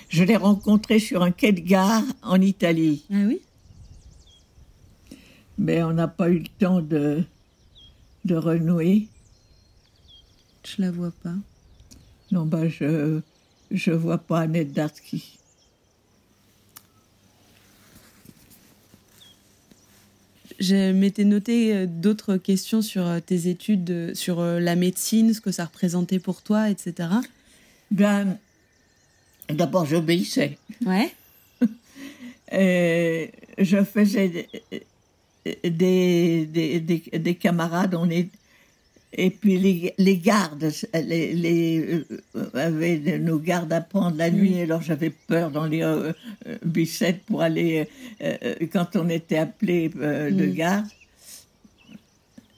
Je 0.09 0.25
l'ai 0.25 0.37
rencontrée 0.37 0.99
sur 0.99 1.23
un 1.23 1.31
quai 1.31 1.52
de 1.52 1.61
gare 1.61 2.05
en 2.23 2.41
Italie. 2.41 3.05
Ah 3.12 3.25
oui? 3.26 3.43
Mais 5.59 5.83
on 5.83 5.93
n'a 5.93 6.09
pas 6.09 6.31
eu 6.31 6.38
le 6.38 6.49
temps 6.59 6.81
de, 6.81 7.23
de 8.25 8.35
renouer. 8.35 9.09
Je 10.64 10.81
la 10.81 10.91
vois 10.91 11.12
pas. 11.23 11.35
Non, 12.33 12.47
bah, 12.47 12.69
je 12.69 13.21
je 13.71 13.91
vois 13.93 14.19
pas 14.19 14.41
Annette 14.41 14.73
Darsky. 14.73 15.39
Je 20.61 20.93
m'étais 20.93 21.25
noté 21.25 21.75
euh, 21.75 21.87
d'autres 21.87 22.37
questions 22.37 22.83
sur 22.83 23.07
euh, 23.07 23.21
tes 23.21 23.49
études, 23.49 23.91
euh, 23.91 24.15
sur 24.15 24.43
la 24.43 24.77
médecine, 24.77 25.33
ce 25.35 25.41
que 25.41 25.51
ça 25.51 25.65
représentait 25.65 26.19
pour 26.19 26.43
toi, 26.43 26.69
etc. 26.71 27.09
Ben, 27.91 28.37
d'abord, 29.49 29.87
j'obéissais. 29.87 30.59
Ouais. 30.85 31.12
Et 32.53 33.31
je 33.59 33.83
faisais 33.83 34.29
des, 34.29 35.71
des, 35.71 36.47
des, 36.47 36.81
des- 36.81 37.19
des 37.19 37.35
camarades, 37.35 37.95
on 37.95 38.09
est, 38.11 38.29
et 39.12 39.31
puis 39.31 39.59
les, 39.59 39.95
les 39.99 40.16
gardes, 40.19 40.71
les, 40.95 41.33
les, 41.35 42.04
euh, 42.37 42.50
avaient 42.54 43.19
nos 43.19 43.38
gardes 43.38 43.73
à 43.73 43.81
prendre 43.81 44.16
la 44.16 44.31
nuit, 44.31 44.61
alors 44.61 44.83
j'avais 44.83 45.11
peur 45.11 45.50
dans 45.50 45.66
les 45.66 45.83
euh, 45.83 46.12
euh, 46.47 46.59
Bissettes 46.64 47.23
pour 47.25 47.42
aller, 47.42 47.88
euh, 48.23 48.54
quand 48.73 48.97
on 48.97 49.09
était 49.09 49.38
appelé 49.38 49.88
de 49.88 50.47
garde. 50.47 50.87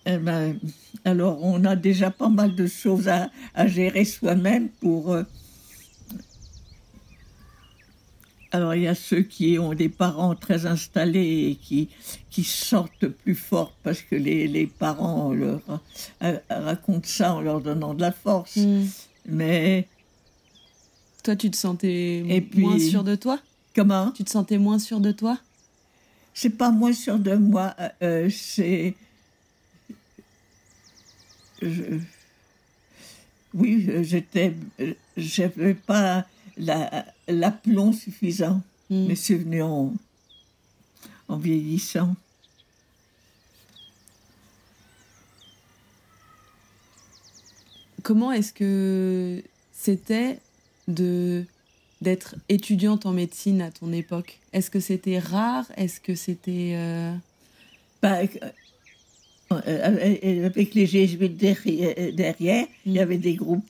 Eh 0.07 0.19
ben, 0.19 0.59
alors 1.05 1.43
on 1.43 1.65
a 1.65 1.77
déjà 1.77 2.11
pas 2.11 2.29
mal 2.29 2.55
de 2.55 2.67
choses 2.67 3.09
à, 3.09 3.31
à 3.55 3.67
gérer 3.67 4.05
soi-même 4.05 4.69
pour... 4.69 5.13
euh, 5.13 5.23
alors 8.55 8.75
il 8.75 8.83
y 8.83 8.87
a 8.87 8.95
ceux 8.95 9.23
qui 9.23 9.59
ont 9.59 9.75
des 9.75 9.89
parents 9.89 10.35
très 10.37 10.65
installés 10.67 11.51
et 11.51 11.55
qui, 11.57 11.89
qui 12.31 12.45
sortent 12.45 13.09
plus 13.09 13.35
fort 13.35 13.73
parce 13.83 14.01
que 14.01 14.15
les, 14.15 14.47
les 14.47 14.67
parents 14.67 15.33
leur 15.33 15.61
euh, 16.23 16.39
racontent 16.49 17.07
ça 17.09 17.35
en 17.35 17.41
leur 17.41 17.61
donnant 17.61 17.95
de 17.95 18.01
la 18.01 18.13
force. 18.13 18.57
Mm. 18.57 18.85
Mais 19.27 19.89
Toi, 21.25 21.35
tu 21.37 21.51
te 21.51 21.57
sentais 21.57 22.25
Et 22.29 22.41
puis- 22.41 22.61
moins 22.61 22.79
sûr 22.79 23.03
de 23.05 23.17
toi? 23.17 23.41
comment? 23.75 24.13
Tu 24.13 24.23
te 24.23 24.31
sentais 24.31 24.59
moins 24.59 24.79
sûr 24.79 25.01
de 25.01 25.11
toi? 25.11 25.37
C'est 26.33 26.51
pas 26.57 26.71
moins 26.71 26.93
sûr 26.93 27.19
de 27.19 27.35
moi, 27.35 27.75
euh, 27.81 27.89
euh, 28.03 28.31
c'est. 28.31 28.95
Je- 31.63 31.99
Oui, 33.55 33.89
j'étais. 34.03 34.53
J'avais 35.17 35.75
pas 35.75 36.27
la- 36.57 37.05
l'aplomb 37.29 37.93
suffisant, 37.93 38.61
Mm. 38.91 39.07
mais 39.09 39.15
c'est 39.17 39.37
venu 39.37 39.63
en, 39.63 39.93
en 41.29 41.37
vieillissant. 41.37 42.15
Comment 48.03 48.33
est-ce 48.33 48.53
que 48.53 49.43
c'était 49.73 50.39
de 50.89 51.45
d'être 52.01 52.35
étudiante 52.51 53.07
en 53.07 53.13
médecine 53.13 53.63
à 53.63 53.71
ton 53.71 53.91
époque? 53.93 54.39
Est-ce 54.53 54.71
que 54.71 54.81
c'était 54.81 55.19
rare? 55.19 55.65
Est-ce 55.77 56.01
que 56.01 56.15
c'était 56.15 56.75
euh, 56.77 57.15
Bah, 58.03 58.19
euh, 58.21 59.59
euh, 59.67 60.47
avec 60.47 60.75
les 60.75 60.87
jésuites 60.87 61.37
derrière, 61.39 62.13
derrière, 62.13 62.67
il 62.85 62.93
y 62.93 62.97
Mm. 62.99 63.03
avait 63.03 63.19
des 63.19 63.35
groupes 63.35 63.65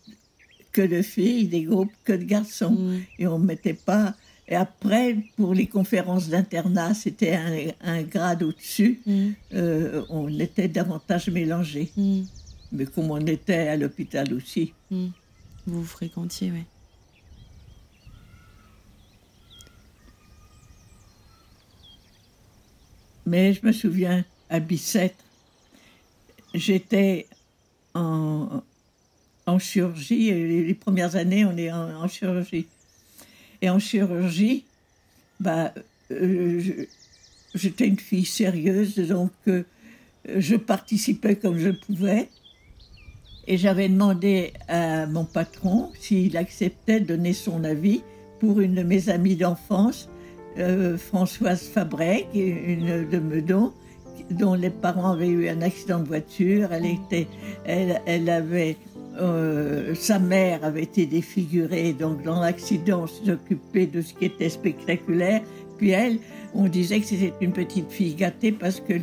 que 0.75 0.83
de 0.83 1.01
filles, 1.03 1.47
des 1.49 1.63
groupes 1.63 1.93
que 2.05 2.13
de 2.13 2.25
garçons. 2.25 2.73
mm, 2.73 3.01
et 3.21 3.27
on 3.27 3.39
mettait 3.39 3.73
pas. 3.91 4.15
Et 4.47 4.57
après, 4.57 5.17
pour 5.37 5.55
les 5.55 5.67
conférences 5.69 6.29
d'internat, 6.29 6.93
c'était 6.93 7.35
un, 7.35 7.57
un 7.81 8.03
grade 8.03 8.43
au-dessus. 8.43 9.01
mm, 9.07 9.29
euh, 9.55 10.05
on 10.11 10.29
était 10.39 10.69
davantage 10.69 11.31
mélangés. 11.31 11.91
mm, 11.97 12.23
Mais 12.73 12.87
comme 12.87 13.11
on 13.11 13.25
était 13.27 13.69
à 13.69 13.77
l'hôpital 13.77 14.35
aussi. 14.35 14.75
vous 14.91 15.11
vous 15.67 15.85
fréquentiez, 15.85 16.51
ouais. 16.51 16.67
Mais 23.27 23.55
je 23.55 23.65
me 23.65 23.73
souviens, 23.73 24.25
à 24.51 24.61
Bicêtre, 24.61 25.25
j'étais 26.53 27.27
en, 27.95 28.63
en 29.46 29.59
chirurgie. 29.59 30.30
Les, 30.30 30.74
premières 30.74 31.16
années, 31.16 31.44
on 31.44 31.57
est 31.57 31.70
en, 31.70 32.09
chirurgie. 32.09 32.66
Et 33.62 33.70
en 33.70 33.78
chirurgie, 33.78 34.64
bah, 35.40 35.72
euh, 36.11 36.87
j'étais 37.54 37.87
une 37.87 37.98
fille 37.98 38.24
sérieuse, 38.24 38.96
donc 38.96 39.33
euh, 39.48 39.62
je 40.37 40.57
participais 40.57 41.37
comme 41.37 41.59
je 41.59 41.70
pouvais. 41.70 42.28
Et 43.46 43.59
j'avais 43.59 43.88
demandé 43.88 44.54
à 44.68 45.07
mon 45.07 45.24
patron 45.24 45.90
s'il 46.00 46.37
acceptait 46.37 47.00
de 47.00 47.07
donner 47.07 47.35
son 47.35 47.62
avis 47.64 48.02
pour 48.40 48.61
une 48.61 48.74
de 48.74 48.83
mes 48.83 49.11
amies 49.11 49.37
d'enfance, 49.37 50.09
euh, 50.59 50.96
Françoise 50.96 51.62
Fabrec, 51.62 52.26
une 52.35 53.09
de 53.09 53.18
Meudon, 53.18 53.72
dont 54.30 54.54
les 54.54 54.70
parents 54.70 55.12
avaient 55.12 55.28
eu 55.28 55.48
un 55.48 55.61
accident 55.62 56.00
de 56.00 56.07
voiture. 56.07 56.72
Elle, 56.72 56.87
était, 56.87 57.26
elle, 57.64 58.00
elle 58.07 58.30
avait, 58.30 58.76
euh, 59.20 59.94
sa 59.94 60.18
mère 60.18 60.64
avait 60.64 60.83
été 60.83 61.07
défigurée, 61.07 61.92
donc 61.92 62.22
dans 62.22 62.40
l'accident, 62.40 63.03
on 63.05 63.07
s'occupait 63.07 63.87
de 63.87 64.00
ce 64.03 64.14
qui 64.14 64.27
était 64.27 64.48
spectaculaire. 64.48 65.40
Puis 65.79 65.90
elle, 65.90 66.18
on 66.55 66.68
disait 66.68 67.00
que 67.00 67.07
c'était 67.07 67.33
une 67.40 67.53
petite 67.53 67.90
fille 67.90 68.14
gâtée 68.14 68.53
parce 68.53 68.81
qu'elle 68.81 69.03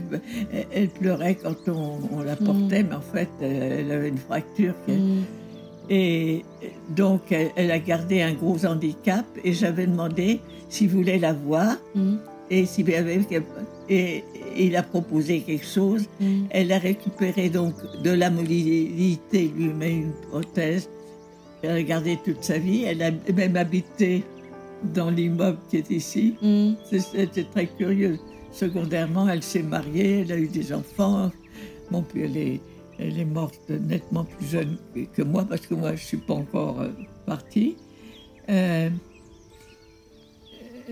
elle 0.73 0.87
pleurait 0.89 1.35
quand 1.35 1.55
on, 1.67 1.99
on 2.11 2.21
la 2.23 2.35
portait, 2.37 2.83
mais 2.83 2.95
en 2.95 3.01
fait, 3.01 3.29
elle 3.41 3.91
avait 3.91 4.09
une 4.09 4.17
fracture. 4.17 4.73
qui- 4.85 4.93
Mm, 4.93 5.23
et 5.89 6.45
donc, 6.95 7.31
elle, 7.31 7.49
elle 7.57 7.71
a 7.71 7.79
gardé 7.79 8.21
un 8.21 8.33
gros 8.33 8.65
handicap 8.65 9.25
et 9.43 9.51
j'avais 9.51 9.85
demandé 9.87 10.39
s'il 10.69 10.87
voulait 10.89 11.17
la 11.19 11.33
voir 11.33 11.75
mm, 11.95 12.15
et 12.51 12.65
s'il 12.65 12.89
y 12.89 12.95
avait 12.95 13.21
et, 13.89 14.23
et 14.57 14.65
il 14.65 14.75
a 14.75 14.83
proposé 14.83 15.39
quelque 15.39 15.65
chose. 15.65 16.03
mm. 16.19 16.43
Elle 16.49 16.71
a 16.71 16.77
récupéré 16.77 17.49
donc 17.49 17.73
de 18.03 18.11
la 18.11 18.29
mobilité, 18.29 19.51
lui 19.55 19.73
met 19.73 19.93
une 19.93 20.13
prothèse. 20.29 20.89
Elle 21.63 21.71
a 21.71 21.83
gardé 21.83 22.19
toute 22.23 22.43
sa 22.43 22.57
vie. 22.57 22.83
Elle 22.83 23.01
a 23.01 23.11
même 23.33 23.55
habité 23.55 24.23
dans 24.93 25.09
l'immeuble 25.09 25.59
qui 25.69 25.77
est 25.77 25.89
ici. 25.89 26.35
Mm. 26.41 26.73
C'était 26.91 27.43
très 27.43 27.67
curieux. 27.67 28.19
Secondairement, 28.51 29.29
elle 29.29 29.43
s'est 29.43 29.63
mariée, 29.63 30.21
elle 30.21 30.31
a 30.33 30.37
eu 30.37 30.47
des 30.47 30.73
enfants. 30.73 31.31
Bon, 31.89 32.01
puis 32.01 32.23
elle 32.23 32.35
est, 32.35 32.59
elle 32.99 33.17
est 33.17 33.25
morte 33.25 33.69
nettement 33.69 34.25
plus 34.25 34.47
jeune 34.47 34.77
que 35.13 35.21
moi, 35.21 35.45
parce 35.47 35.65
que 35.67 35.73
moi, 35.73 35.89
je 35.89 36.01
ne 36.01 36.07
suis 36.11 36.17
pas 36.17 36.33
encore 36.33 36.81
euh, 36.81 36.89
partie. 37.25 37.77
Euh, 38.49 38.89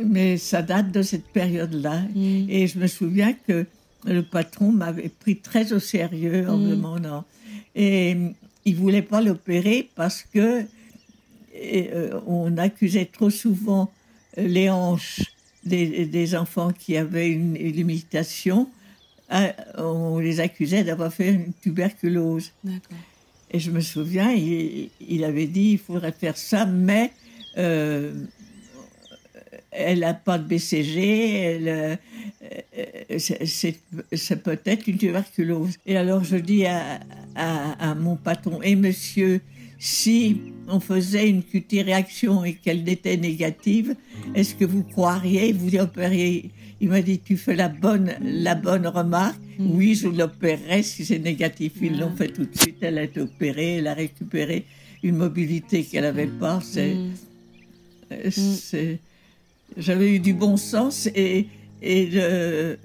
mais 0.03 0.37
ça 0.37 0.61
date 0.61 0.91
de 0.91 1.01
cette 1.01 1.25
période-là. 1.27 2.01
Mm. 2.15 2.49
Et 2.49 2.67
je 2.67 2.79
me 2.79 2.87
souviens 2.87 3.33
que 3.47 3.65
le 4.05 4.21
patron 4.23 4.71
m'avait 4.71 5.09
pris 5.09 5.37
très 5.37 5.73
au 5.73 5.79
sérieux 5.79 6.47
en 6.49 6.57
me 6.57 6.67
Mm. 6.67 6.71
demandant. 6.71 7.25
Et 7.75 8.13
euh, 8.15 8.29
il 8.65 8.73
ne 8.75 8.79
voulait 8.79 9.01
pas 9.01 9.21
l'opérer 9.21 9.89
parce 9.95 10.23
que 10.33 10.63
et, 11.53 11.89
euh, 11.93 12.19
on 12.27 12.57
accusait 12.57 13.05
trop 13.11 13.29
souvent 13.29 13.91
les 14.37 14.69
hanches 14.69 15.21
des, 15.65 16.05
des 16.05 16.35
enfants 16.35 16.71
qui 16.71 16.95
avaient 16.95 17.29
une, 17.29 17.55
une 17.57 17.71
limitation. 17.73 18.69
Ah, 19.29 19.53
on 19.77 20.19
les 20.19 20.39
accusait 20.39 20.83
d'avoir 20.83 21.13
fait 21.13 21.29
une 21.33 21.53
tuberculose. 21.61 22.51
Et 23.51 23.59
je 23.59 23.69
me 23.71 23.81
souviens, 23.81 24.31
il, 24.31 24.89
il 25.07 25.23
avait 25.23 25.47
dit 25.47 25.71
il 25.73 25.77
faudrait 25.77 26.11
faire 26.13 26.37
ça, 26.37 26.65
mais 26.65 27.11
euh, 27.57 28.13
elle 29.71 29.99
n'a 29.99 30.13
pas 30.13 30.37
de 30.37 30.47
BCG, 30.47 31.59
euh, 31.67 31.95
euh, 33.11 33.17
c'est- 33.19 34.41
peut-être 34.43 34.87
une 34.87 34.97
tuberculose. 34.97 35.75
Et 35.85 35.95
alors 35.97 36.23
je 36.23 36.37
dis 36.37 36.65
à, 36.65 36.99
à, 37.35 37.91
à 37.91 37.95
mon 37.95 38.15
patron, 38.15 38.61
et 38.61 38.75
monsieur, 38.75 39.41
si 39.77 40.41
on 40.67 40.79
faisait 40.79 41.29
une 41.29 41.43
QT-réaction 41.43 42.43
et 42.43 42.53
qu'elle 42.55 42.87
était 42.89 43.17
négative, 43.17 43.95
est-ce 44.35 44.55
que 44.55 44.65
vous 44.65 44.83
croiriez, 44.83 45.53
vous 45.53 45.75
opériez? 45.77 46.51
Il 46.81 46.89
m'a 46.89 47.01
dit, 47.01 47.19
tu 47.19 47.35
fais 47.37 47.55
la 47.55 47.67
bonne, 47.69 48.13
la 48.21 48.55
bonne 48.55 48.87
remarque. 48.87 49.39
Oui, 49.59 49.95
je 49.95 50.07
l'opérerai 50.07 50.81
si 50.83 51.03
c'est 51.05 51.19
négatif. 51.19 51.73
Ils 51.81 51.99
l'ont 51.99 52.15
fait 52.15 52.29
tout 52.29 52.45
de 52.45 52.57
suite. 52.57 52.77
Elle 52.79 52.97
a 52.97 53.03
été 53.03 53.19
opérée, 53.19 53.75
elle 53.75 53.87
a 53.87 53.93
récupéré 53.93 54.63
une 55.03 55.17
mobilité 55.17 55.83
qu'elle 55.83 56.03
n'avait 56.03 56.27
pas. 56.27 56.61
C'est, 56.63 56.95
Mm. 56.95 58.31
c'est- 58.31 58.99
J'avais 59.77 60.11
eu 60.15 60.19
du 60.19 60.33
bon 60.33 60.57
sens 60.57 61.07
et, 61.15 61.47
et 61.81 62.05
le- 62.07 62.77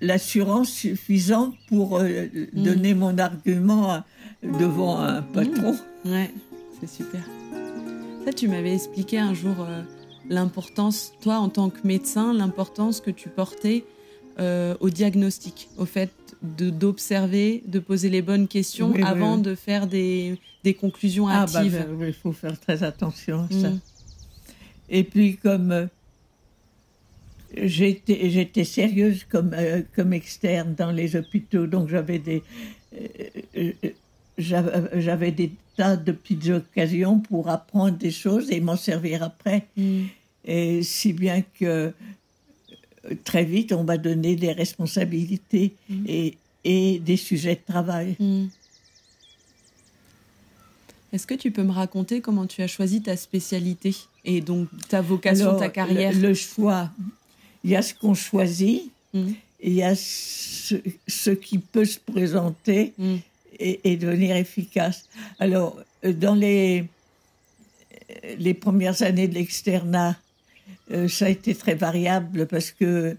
l'assurance 0.00 0.70
suffisante 0.70 1.54
pour 1.68 1.98
euh, 1.98 2.26
donner 2.52 2.94
mon 2.94 3.18
argument 3.18 4.02
devant 4.42 4.98
un 4.98 5.22
patron. 5.22 5.76
Ouais, 6.04 6.30
c'est 6.80 6.88
super. 6.88 7.22
Ça, 8.24 8.32
tu 8.32 8.48
m'avais 8.48 8.74
expliqué 8.74 9.18
un 9.18 9.34
jour 9.34 9.54
euh, 9.60 9.82
l'importance, 10.28 11.12
toi 11.20 11.36
en 11.36 11.48
tant 11.48 11.70
que 11.70 11.86
médecin, 11.86 12.32
l'importance 12.32 13.00
que 13.00 13.10
tu 13.10 13.28
portais 13.28 13.84
euh, 14.38 14.74
au 14.80 14.90
diagnostic, 14.90 15.68
au 15.78 15.84
fait 15.84 16.10
d'observer, 16.42 17.62
de, 17.66 17.78
poser 17.78 18.10
les 18.10 18.20
bonnes 18.20 18.48
questions 18.48 18.92
avant 19.02 19.38
de 19.38 19.54
faire 19.54 19.86
des, 19.86 20.38
des 20.62 20.74
conclusions 20.74 21.26
ah, 21.28 21.46
bah, 21.52 21.60
hâtives. 21.60 21.86
il 22.06 22.12
faut 22.12 22.32
faire 22.32 22.58
très 22.58 22.82
attention 22.82 23.40
à 23.44 23.48
ça. 23.54 23.70
Mm. 23.70 23.80
Et 24.88 25.04
puis 25.04 25.36
comme 25.36 25.72
euh, 25.72 25.86
j'étais 27.56 28.30
j'étais 28.30 28.64
sérieuse 28.64 29.24
comme 29.24 29.54
comme 29.94 30.12
externe 30.12 30.74
dans 30.74 30.90
les 30.90 31.16
hôpitaux, 31.16 31.66
donc 31.66 31.88
j'avais 31.88 32.18
des 32.18 32.42
j'avais 34.38 35.32
des 35.32 35.52
tas 35.76 35.96
de 35.96 36.12
petites 36.12 36.48
occasions 36.48 37.20
pour 37.20 37.48
apprendre 37.48 37.96
des 37.96 38.10
choses 38.10 38.50
et 38.50 38.60
m'en 38.60 38.76
servir 38.76 39.22
après. 39.22 39.66
Mm. 39.76 40.04
Et 40.44 40.82
si 40.82 41.12
bien 41.12 41.42
que 41.58 41.64
euh, 41.64 41.90
très 43.24 43.44
vite, 43.44 43.72
on 43.72 43.84
m'a 43.84 43.98
donné 43.98 44.36
des 44.36 44.52
responsabilités 44.52 45.74
mm. 45.88 46.04
et, 46.08 46.38
et, 46.64 46.98
des 46.98 47.16
sujets 47.16 47.56
de 47.56 47.72
travail. 47.72 48.16
Mm. 48.18 48.46
Est-ce 51.14 51.28
que 51.28 51.34
tu 51.34 51.52
peux 51.52 51.62
me 51.62 51.70
raconter 51.70 52.20
comment 52.20 52.44
tu 52.44 52.60
as 52.60 52.66
choisi 52.66 53.00
ta 53.00 53.16
spécialité 53.16 53.94
et 54.24 54.40
donc 54.40 54.68
ta 54.88 55.00
vocation, 55.00 55.56
ta 55.56 55.68
carrière 55.68 56.12
le, 56.12 56.34
choix, 56.34 56.90
il 57.62 57.70
y 57.70 57.76
a 57.76 57.82
ce 57.82 57.94
qu'on 57.94 58.14
choisit, 58.14 58.90
il 59.14 59.38
y 59.62 59.84
a 59.84 59.94
ce, 59.94 60.74
ce, 61.06 61.30
qui 61.30 61.58
peut 61.58 61.84
se 61.84 62.00
présenter 62.00 62.94
et, 63.60 63.96
devenir 63.96 64.34
efficace. 64.34 65.08
Alors, 65.38 65.78
euh, 66.04 66.12
dans 66.12 66.34
les, 66.34 66.84
les 68.36 68.54
premières 68.54 69.02
années 69.02 69.28
de 69.28 69.34
l'externat, 69.34 70.16
euh, 70.90 71.06
ça 71.06 71.26
a 71.26 71.28
été 71.28 71.54
très 71.54 71.76
variable 71.76 72.48
parce 72.48 72.72
que 72.72 73.16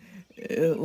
euh, 0.52 0.76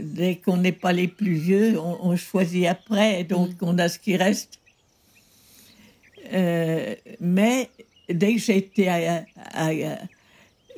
dès 0.00 0.36
qu'on 0.36 0.58
n'est 0.58 0.70
pas 0.70 0.92
les 0.92 1.08
plus 1.08 1.34
vieux, 1.34 1.80
on, 1.80 2.14
choisit 2.14 2.66
après, 2.66 3.24
donc 3.24 3.60
mm. 3.60 3.62
on 3.64 3.78
a 3.78 3.88
ce 3.88 3.98
qui 3.98 4.16
reste. 4.16 4.60
Mais 6.32 7.68
dès 8.08 8.34
que 8.34 8.40
j'étais 8.40 8.88
à, 8.88 9.24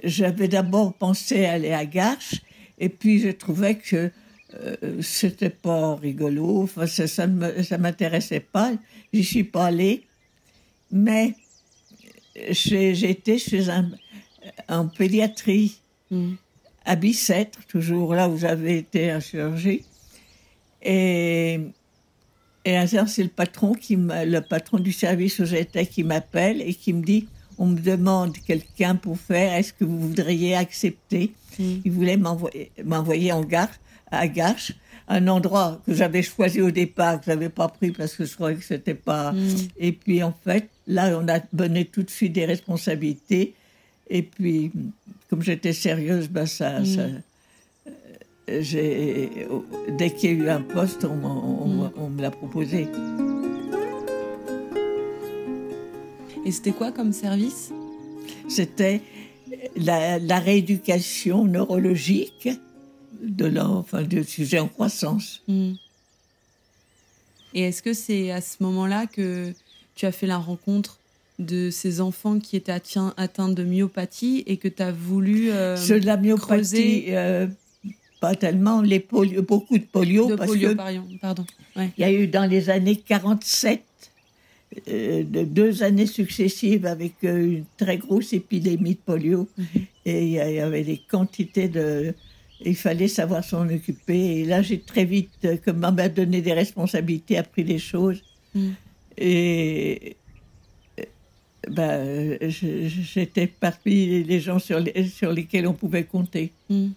j'avais 0.03 0.49
d'abord 0.49 0.95
pensé 0.95 1.45
aller 1.45 1.73
à 1.73 1.87
Garches, 1.87 2.43
et 2.79 2.89
puis 2.89 3.21
je 3.21 3.29
trouvais 3.29 3.77
que 3.77 4.11
euh, 4.61 5.03
c'était 5.03 5.51
pas 5.51 5.97
rigolo, 5.97 6.63
enfin, 6.63 6.87
ça, 6.87 7.07
ça 7.07 7.27
ne 7.27 7.77
m'intéressait 7.77 8.41
pas, 8.41 8.73
j'y 9.13 9.25
suis 9.25 9.45
pas 9.45 9.67
allée. 9.67 10.05
Mais 10.93 11.35
j'étais 12.51 13.39
chez 13.39 13.69
un, 13.69 13.91
en 14.69 14.89
pédiatrie, 14.89 15.81
mm. 16.11 16.35
à 16.85 16.97
Bicêtre, 16.97 17.61
toujours 17.67 18.15
là 18.15 18.29
où 18.29 18.37
j'avais 18.37 18.79
été 18.79 19.13
en 19.13 19.21
chirurgie. 19.21 19.85
Et, 20.83 21.61
et 22.65 22.77
un 22.77 22.87
jour, 22.87 23.09
c'est 23.09 23.23
le 23.23 23.29
patron, 23.29 23.75
qui 23.75 23.97
le 23.97 24.41
patron 24.41 24.79
du 24.79 24.93
service 24.93 25.39
où 25.39 25.45
j'étais 25.45 25.87
qui 25.87 26.03
m'appelle 26.03 26.63
et 26.63 26.75
qui 26.75 26.93
me 26.93 27.03
dit 27.03 27.29
on 27.59 27.67
me 27.67 27.79
demande 27.79 28.37
quelqu'un 28.47 28.97
pour 28.97 29.19
faire, 29.19 29.55
est-ce 29.55 29.73
que 29.73 29.85
vous 29.85 30.09
voudriez 30.09 30.57
accepter? 30.57 31.33
Mm. 31.59 31.65
Il 31.85 31.93
voulait 31.93 32.17
m'envoyer 32.17 33.33
en 33.33 33.43
garde 33.43 33.71
à 34.11 34.27
Gache, 34.27 34.73
un 35.09 35.29
endroit 35.29 35.81
que 35.87 35.95
j'avais 35.95 36.23
choisi 36.23 36.61
au 36.61 36.71
départ, 36.71 37.21
que 37.21 37.27
j'avais 37.27 37.49
pas 37.49 37.69
pris 37.69 37.91
parce 37.91 38.15
que 38.15 38.25
je 38.25 38.35
croyais 38.35 38.57
que 38.57 38.65
c'était 38.65 38.95
pas. 38.95 39.33
Mm. 39.33 39.57
Et 39.79 39.93
puis 39.93 40.23
en 40.23 40.33
fait, 40.45 40.69
là, 40.87 41.19
on 41.21 41.29
a 41.29 41.41
donné 41.53 41.85
tout 41.85 42.03
de 42.03 42.11
suite 42.11 42.33
des 42.33 42.47
responsabilités. 42.47 43.55
Et 44.09 44.23
puis, 44.23 44.73
comme 45.31 45.43
j'étais 45.43 45.73
sérieuse, 45.73 46.29
ben 46.29 46.47
ça, 46.47 46.81
mm. 46.81 46.85
j'ai, 46.85 47.11
dès 48.47 50.11
qu'il 50.11 50.31
y 50.31 50.33
a 50.33 50.37
eu 50.37 50.49
un 50.49 50.63
poste, 50.63 51.05
on, 51.05 51.17
mm. 51.17 51.91
on 51.97 52.09
me 52.09 52.23
l'a 52.23 52.31
proposé. 52.31 52.89
Et 56.45 56.53
c'était 56.53 56.73
quoi 56.73 56.93
comme 56.93 57.13
service? 57.13 57.73
C'était 58.49 59.01
la, 59.77 60.19
la, 60.19 60.39
rééducation 60.39 61.45
neurologique 61.45 62.49
de 63.23 63.47
l'enfant, 63.47 64.03
de 64.03 64.23
sujet 64.23 64.59
en 64.59 64.69
croissance. 64.69 65.43
Hmm. 65.49 65.73
Et 67.55 67.63
est-ce 67.63 67.83
que 67.83 67.95
c'est 67.95 68.31
à 68.31 68.41
ce 68.41 68.63
moment-là 68.63 69.07
que 69.07 69.53
tu 69.95 70.07
as 70.07 70.13
fait 70.13 70.27
la 70.27 70.39
rencontre 70.39 70.99
de 71.39 71.71
ces 71.71 72.01
enfants 72.01 72.39
qui 72.39 72.57
étaient 72.57 72.73
atteints 72.73 73.49
de 73.49 73.65
myopathie 73.65 74.45
et 74.47 74.57
que 74.57 74.69
tu 74.69 74.83
as 74.83 74.93
voulu 74.93 75.51
euh, 75.51 75.77
de 75.77 76.07
la 76.07 76.17
myopathie, 76.17 77.07
euh, 77.09 77.47
pas 78.21 78.35
tellement, 78.35 78.81
les 78.81 79.01
polio, 79.01 79.43
beaucoup 79.43 79.79
de 79.79 79.85
polio. 79.85 80.29
De 80.29 80.37
polio, 80.37 80.75
pardon. 81.21 81.45
Il 81.77 81.91
y 81.99 82.05
a 82.05 82.13
eu 82.13 82.27
dans 82.27 82.49
les 82.49 82.71
années 82.71 82.97
47 82.97 83.83
euh, 84.89 85.23
de 85.25 85.43
deux 85.43 85.83
années 85.83 86.07
successives 86.07 86.87
avec 86.87 87.15
une 87.23 87.65
très 87.77 87.99
grosse 87.99 88.33
épidémie 88.33 88.95
de 88.95 89.01
polio. 89.05 89.49
Mhm. 89.57 89.67
Et 90.07 90.25
il 90.25 90.33
y 90.33 90.61
avait 90.61 90.85
des 90.85 91.01
quantités 91.09 91.69
de, 91.69 92.15
il 92.65 92.77
fallait 92.77 93.09
savoir 93.09 93.45
s'en 93.45 93.69
occuper. 93.69 94.41
Et 94.41 94.45
là, 94.45 94.63
j'ai 94.63 94.81
très 94.81 95.05
vite, 95.05 95.31
euh, 95.45 95.57
comme 95.65 95.85
on 95.85 95.93
m'a 95.93 96.09
donné 96.09 96.41
des 96.41 96.53
responsabilités, 96.53 97.37
appris 97.37 97.65
des 97.65 97.79
choses. 97.79 98.23
Mm. 98.55 98.71
Et 99.19 100.17
ben, 101.69 102.39
j'étais 102.49 103.47
parmi 103.47 104.25
les 104.25 104.41
gens 104.41 104.59
sur, 104.59 104.81
les, 104.81 105.07
sur 105.09 105.33
lesquels 105.33 105.67
on 105.67 105.73
pouvait 105.73 106.05
compter. 106.05 106.53
Mm. 106.69 106.89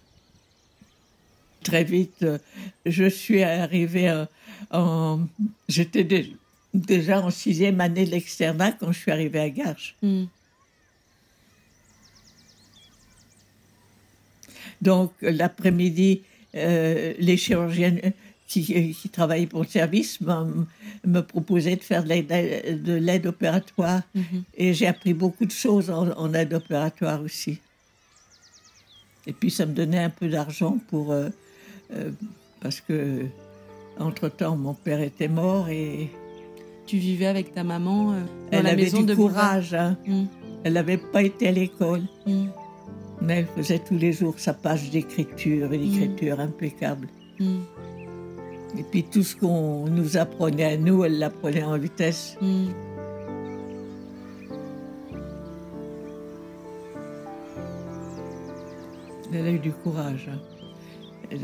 Très 1.68 1.84
vite, 1.84 2.22
euh, 2.22 2.38
je 2.86 3.04
suis 3.04 3.42
arrivée 3.42 4.24
en. 4.70 5.26
J'étais 5.68 6.06
déjà 6.72 7.20
en 7.20 7.30
sixième 7.30 7.80
année 7.80 8.06
de 8.06 8.10
l'externat 8.10 8.72
quand 8.72 8.90
je 8.90 8.98
suis 8.98 9.10
arrivée 9.12 9.40
à 9.40 9.50
Garches. 9.50 9.94
Mm. 10.02 10.24
Donc, 14.80 15.12
l'après-midi, 15.20 16.22
euh, 16.54 17.12
les 17.18 17.36
chirurgiennes 17.36 18.12
qui, 18.46 18.94
qui, 18.94 19.08
travaillaient 19.10 19.46
pour 19.46 19.62
le 19.62 19.68
service 19.68 20.20
me 20.22 21.20
proposaient 21.20 21.76
de 21.76 21.82
faire 21.82 22.04
de 22.04 22.94
l'aide 22.94 23.26
opératoire. 23.26 24.02
Mhm. 24.14 24.44
Et 24.56 24.72
j'ai 24.72 24.86
appris 24.86 25.12
beaucoup 25.12 25.44
de 25.44 25.52
choses 25.52 25.90
en, 25.90 26.32
aide 26.32 26.54
opératoire 26.54 27.20
aussi. 27.20 27.58
Et 29.26 29.32
puis, 29.34 29.50
ça 29.50 29.66
me 29.66 29.74
donnait 29.74 29.98
un 29.98 30.10
peu 30.10 30.28
d'argent 30.28 30.78
pour. 30.88 31.12
Euh, 31.12 31.28
euh, 31.94 32.10
parce 32.60 32.80
que, 32.80 33.26
entre-temps, 33.98 34.56
mon 34.56 34.74
père 34.74 35.00
était 35.00 35.28
mort 35.28 35.68
et. 35.68 36.10
Tu 36.86 36.96
vivais 36.96 37.26
avec 37.26 37.52
ta 37.52 37.64
maman 37.64 38.12
dans 38.12 38.16
Elle 38.50 38.64
la 38.64 38.70
avait 38.70 38.84
maison 38.84 39.00
du 39.00 39.06
de 39.06 39.14
courage. 39.14 39.74
Hein. 39.74 39.98
Mm. 40.06 40.24
Elle 40.64 40.72
n'avait 40.72 40.96
pas 40.96 41.22
été 41.22 41.48
à 41.48 41.52
l'école. 41.52 42.02
Mm. 42.26 42.46
Mais 43.20 43.38
elle 43.40 43.46
faisait 43.46 43.78
tous 43.78 43.98
les 43.98 44.12
jours 44.12 44.38
sa 44.38 44.54
page 44.54 44.90
d'écriture, 44.90 45.72
une 45.72 45.82
mm. 45.82 46.02
écriture 46.02 46.40
impeccable. 46.40 47.08
Et 47.40 48.82
puis 48.90 49.04
tout 49.04 49.22
ce 49.22 49.36
qu'on 49.36 49.86
nous 49.86 50.16
apprenait 50.16 50.64
à 50.64 50.76
nous, 50.76 51.04
elle 51.04 51.18
l'apprenait 51.18 51.64
en 51.64 51.78
vitesse. 51.78 52.36
Elle 59.32 59.46
a 59.46 59.50
eu 59.50 59.58
du 59.58 59.72
courage. 59.72 60.30
Hein. 60.32 60.57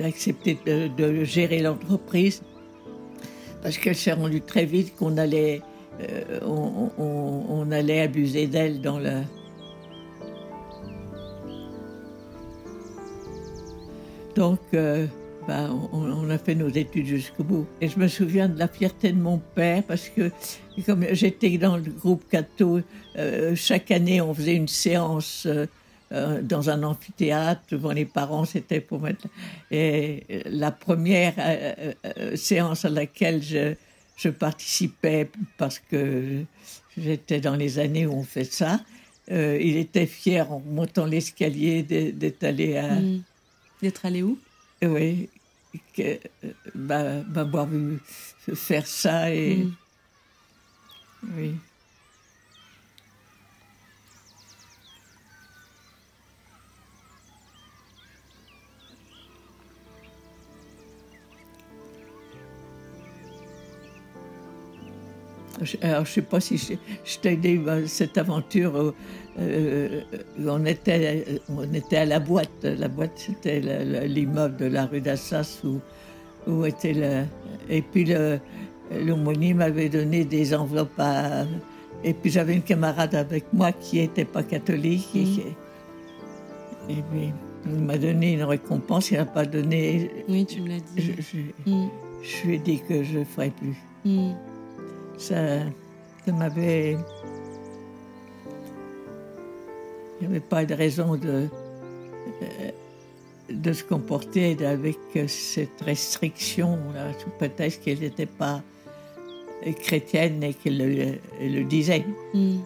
Accepté 0.02 0.58
de, 0.66 1.24
gérer 1.24 1.60
l'entreprise 1.60 2.42
parce 3.62 3.78
qu'elle 3.78 3.96
s'est 3.96 4.12
rendue 4.12 4.40
très 4.40 4.64
vite 4.64 4.94
qu'on 4.96 5.16
allait, 5.16 5.62
euh, 6.00 6.40
on, 6.46 7.70
allait 7.70 8.02
abuser 8.02 8.46
d'elle 8.46 8.80
dans 8.80 8.98
la, 8.98 9.22
Donc, 14.34 14.60
ben, 15.46 15.78
on, 15.92 16.30
a 16.30 16.38
fait 16.38 16.54
nos 16.54 16.68
études 16.68 17.06
jusqu'au 17.06 17.44
bout. 17.44 17.66
Et 17.80 17.88
je 17.88 17.98
me 17.98 18.08
souviens 18.08 18.48
de 18.48 18.58
la 18.58 18.66
fierté 18.66 19.12
de 19.12 19.20
mon 19.20 19.38
père 19.38 19.82
parce 19.84 20.08
que, 20.08 20.30
comme 20.86 21.04
j'étais 21.12 21.56
dans 21.58 21.76
le 21.76 21.82
groupe 21.82 22.24
Cato, 22.30 22.80
euh, 23.16 23.54
chaque 23.54 23.90
année 23.90 24.20
on 24.20 24.34
faisait 24.34 24.54
une 24.54 24.68
séance 24.68 25.46
euh, 26.14 26.42
dans 26.42 26.70
un 26.70 26.82
amphithéâtre 26.82 27.62
devant 27.70 27.92
les 27.92 28.04
parents. 28.04 28.44
C'était 28.44 28.80
pour 28.80 29.00
mettre. 29.00 29.26
Et 29.70 30.42
la 30.46 30.70
première 30.70 31.34
séance 32.34 32.84
à 32.84 32.90
laquelle 32.90 33.42
je, 33.42 33.74
je, 34.16 34.28
participais 34.28 35.28
parce 35.58 35.78
que 35.78 36.44
j'étais 36.96 37.40
dans 37.40 37.56
les 37.56 37.78
années 37.78 38.06
où 38.06 38.12
on 38.14 38.22
fait 38.22 38.44
ça, 38.44 38.80
il 39.28 39.76
était 39.76 40.06
fier 40.06 40.50
en 40.52 40.60
montant 40.60 41.06
l'escalier 41.06 41.82
d'être 41.82 42.44
allé 42.44 42.76
à. 42.76 42.94
Mm. 42.94 43.22
D'être 43.82 44.06
allé 44.06 44.22
où? 44.22 44.38
Oui, 44.82 45.28
que, 45.96 46.18
bah, 46.74 47.22
m'avoir 47.24 47.66
vu 47.66 47.98
faire 48.54 48.86
ça 48.86 49.34
et. 49.34 49.56
Mm. 49.56 49.74
Oui. 51.36 51.54
Alors, 65.82 66.04
je 66.04 66.10
ne 66.10 66.14
sais 66.14 66.22
pas 66.22 66.40
si 66.40 66.58
je, 66.58 66.74
je 67.04 67.18
t'ai 67.18 67.36
dit 67.36 67.60
cette 67.86 68.18
aventure 68.18 68.74
où, 68.74 68.92
euh, 69.40 70.00
on, 70.46 70.64
était, 70.64 71.24
on 71.48 71.72
était 71.72 71.98
à 71.98 72.04
la 72.04 72.18
boîte. 72.20 72.64
La 72.64 72.88
boîte, 72.88 73.12
c'était 73.16 73.60
le- 73.60 73.84
le- 74.00 74.06
l'immeuble 74.06 74.56
de 74.56 74.66
la 74.66 74.86
rue 74.86 75.00
d'Assas 75.00 75.60
où, 75.64 75.80
où 76.50 76.64
était 76.64 76.92
le. 76.92 77.24
Et 77.70 77.82
puis, 77.82 78.06
l'aumônier 78.92 79.54
m'avait 79.54 79.88
donné 79.88 80.24
des 80.24 80.54
enveloppes 80.54 80.98
à. 80.98 81.44
Et 82.02 82.12
puis, 82.14 82.30
j'avais 82.30 82.54
une 82.54 82.62
camarade 82.62 83.14
avec 83.14 83.44
moi 83.52 83.72
qui 83.72 83.96
n'était 84.00 84.24
pas 84.26 84.42
catholique. 84.42 85.08
Et, 85.14 85.20
Mhm. 85.24 85.54
et 86.90 87.02
puis, 87.10 87.32
il 87.66 87.80
m'a 87.80 87.96
donné 87.96 88.32
une 88.34 88.42
récompense. 88.44 89.10
Il 89.10 89.16
n'a 89.18 89.24
pas 89.24 89.46
donné. 89.46 90.10
Oui, 90.28 90.44
tu 90.44 90.60
me 90.60 90.68
l'as 90.68 90.80
dit. 90.80 91.14
je- 91.18 91.70
Mm. 91.70 91.88
je 92.22 92.46
lui 92.46 92.54
ai 92.56 92.58
dit 92.58 92.80
que 92.86 93.02
je 93.02 93.20
ne 93.20 93.24
ferais 93.24 93.50
plus 93.50 93.76
Mm. 94.04 94.32
Ça, 95.18 95.60
ça 96.24 96.32
m'avait. 96.32 96.96
Il 100.20 100.28
n'y 100.28 100.34
avait 100.34 100.40
pas 100.40 100.64
de 100.64 100.74
raison 100.74 101.16
de, 101.16 101.48
euh, 102.42 102.70
de 103.50 103.72
se 103.72 103.84
comporter 103.84 104.56
avec 104.64 104.98
cette 105.26 105.80
restriction, 105.80 106.78
là, 106.94 107.12
sous 107.18 107.30
prétexte 107.30 107.82
qu'elle 107.82 108.00
n'était 108.00 108.26
pas 108.26 108.62
chrétienne 109.72 110.42
et 110.42 110.54
qu'elle 110.54 111.20
le, 111.40 111.64
disait. 111.64 112.04
Mm. 112.32 112.58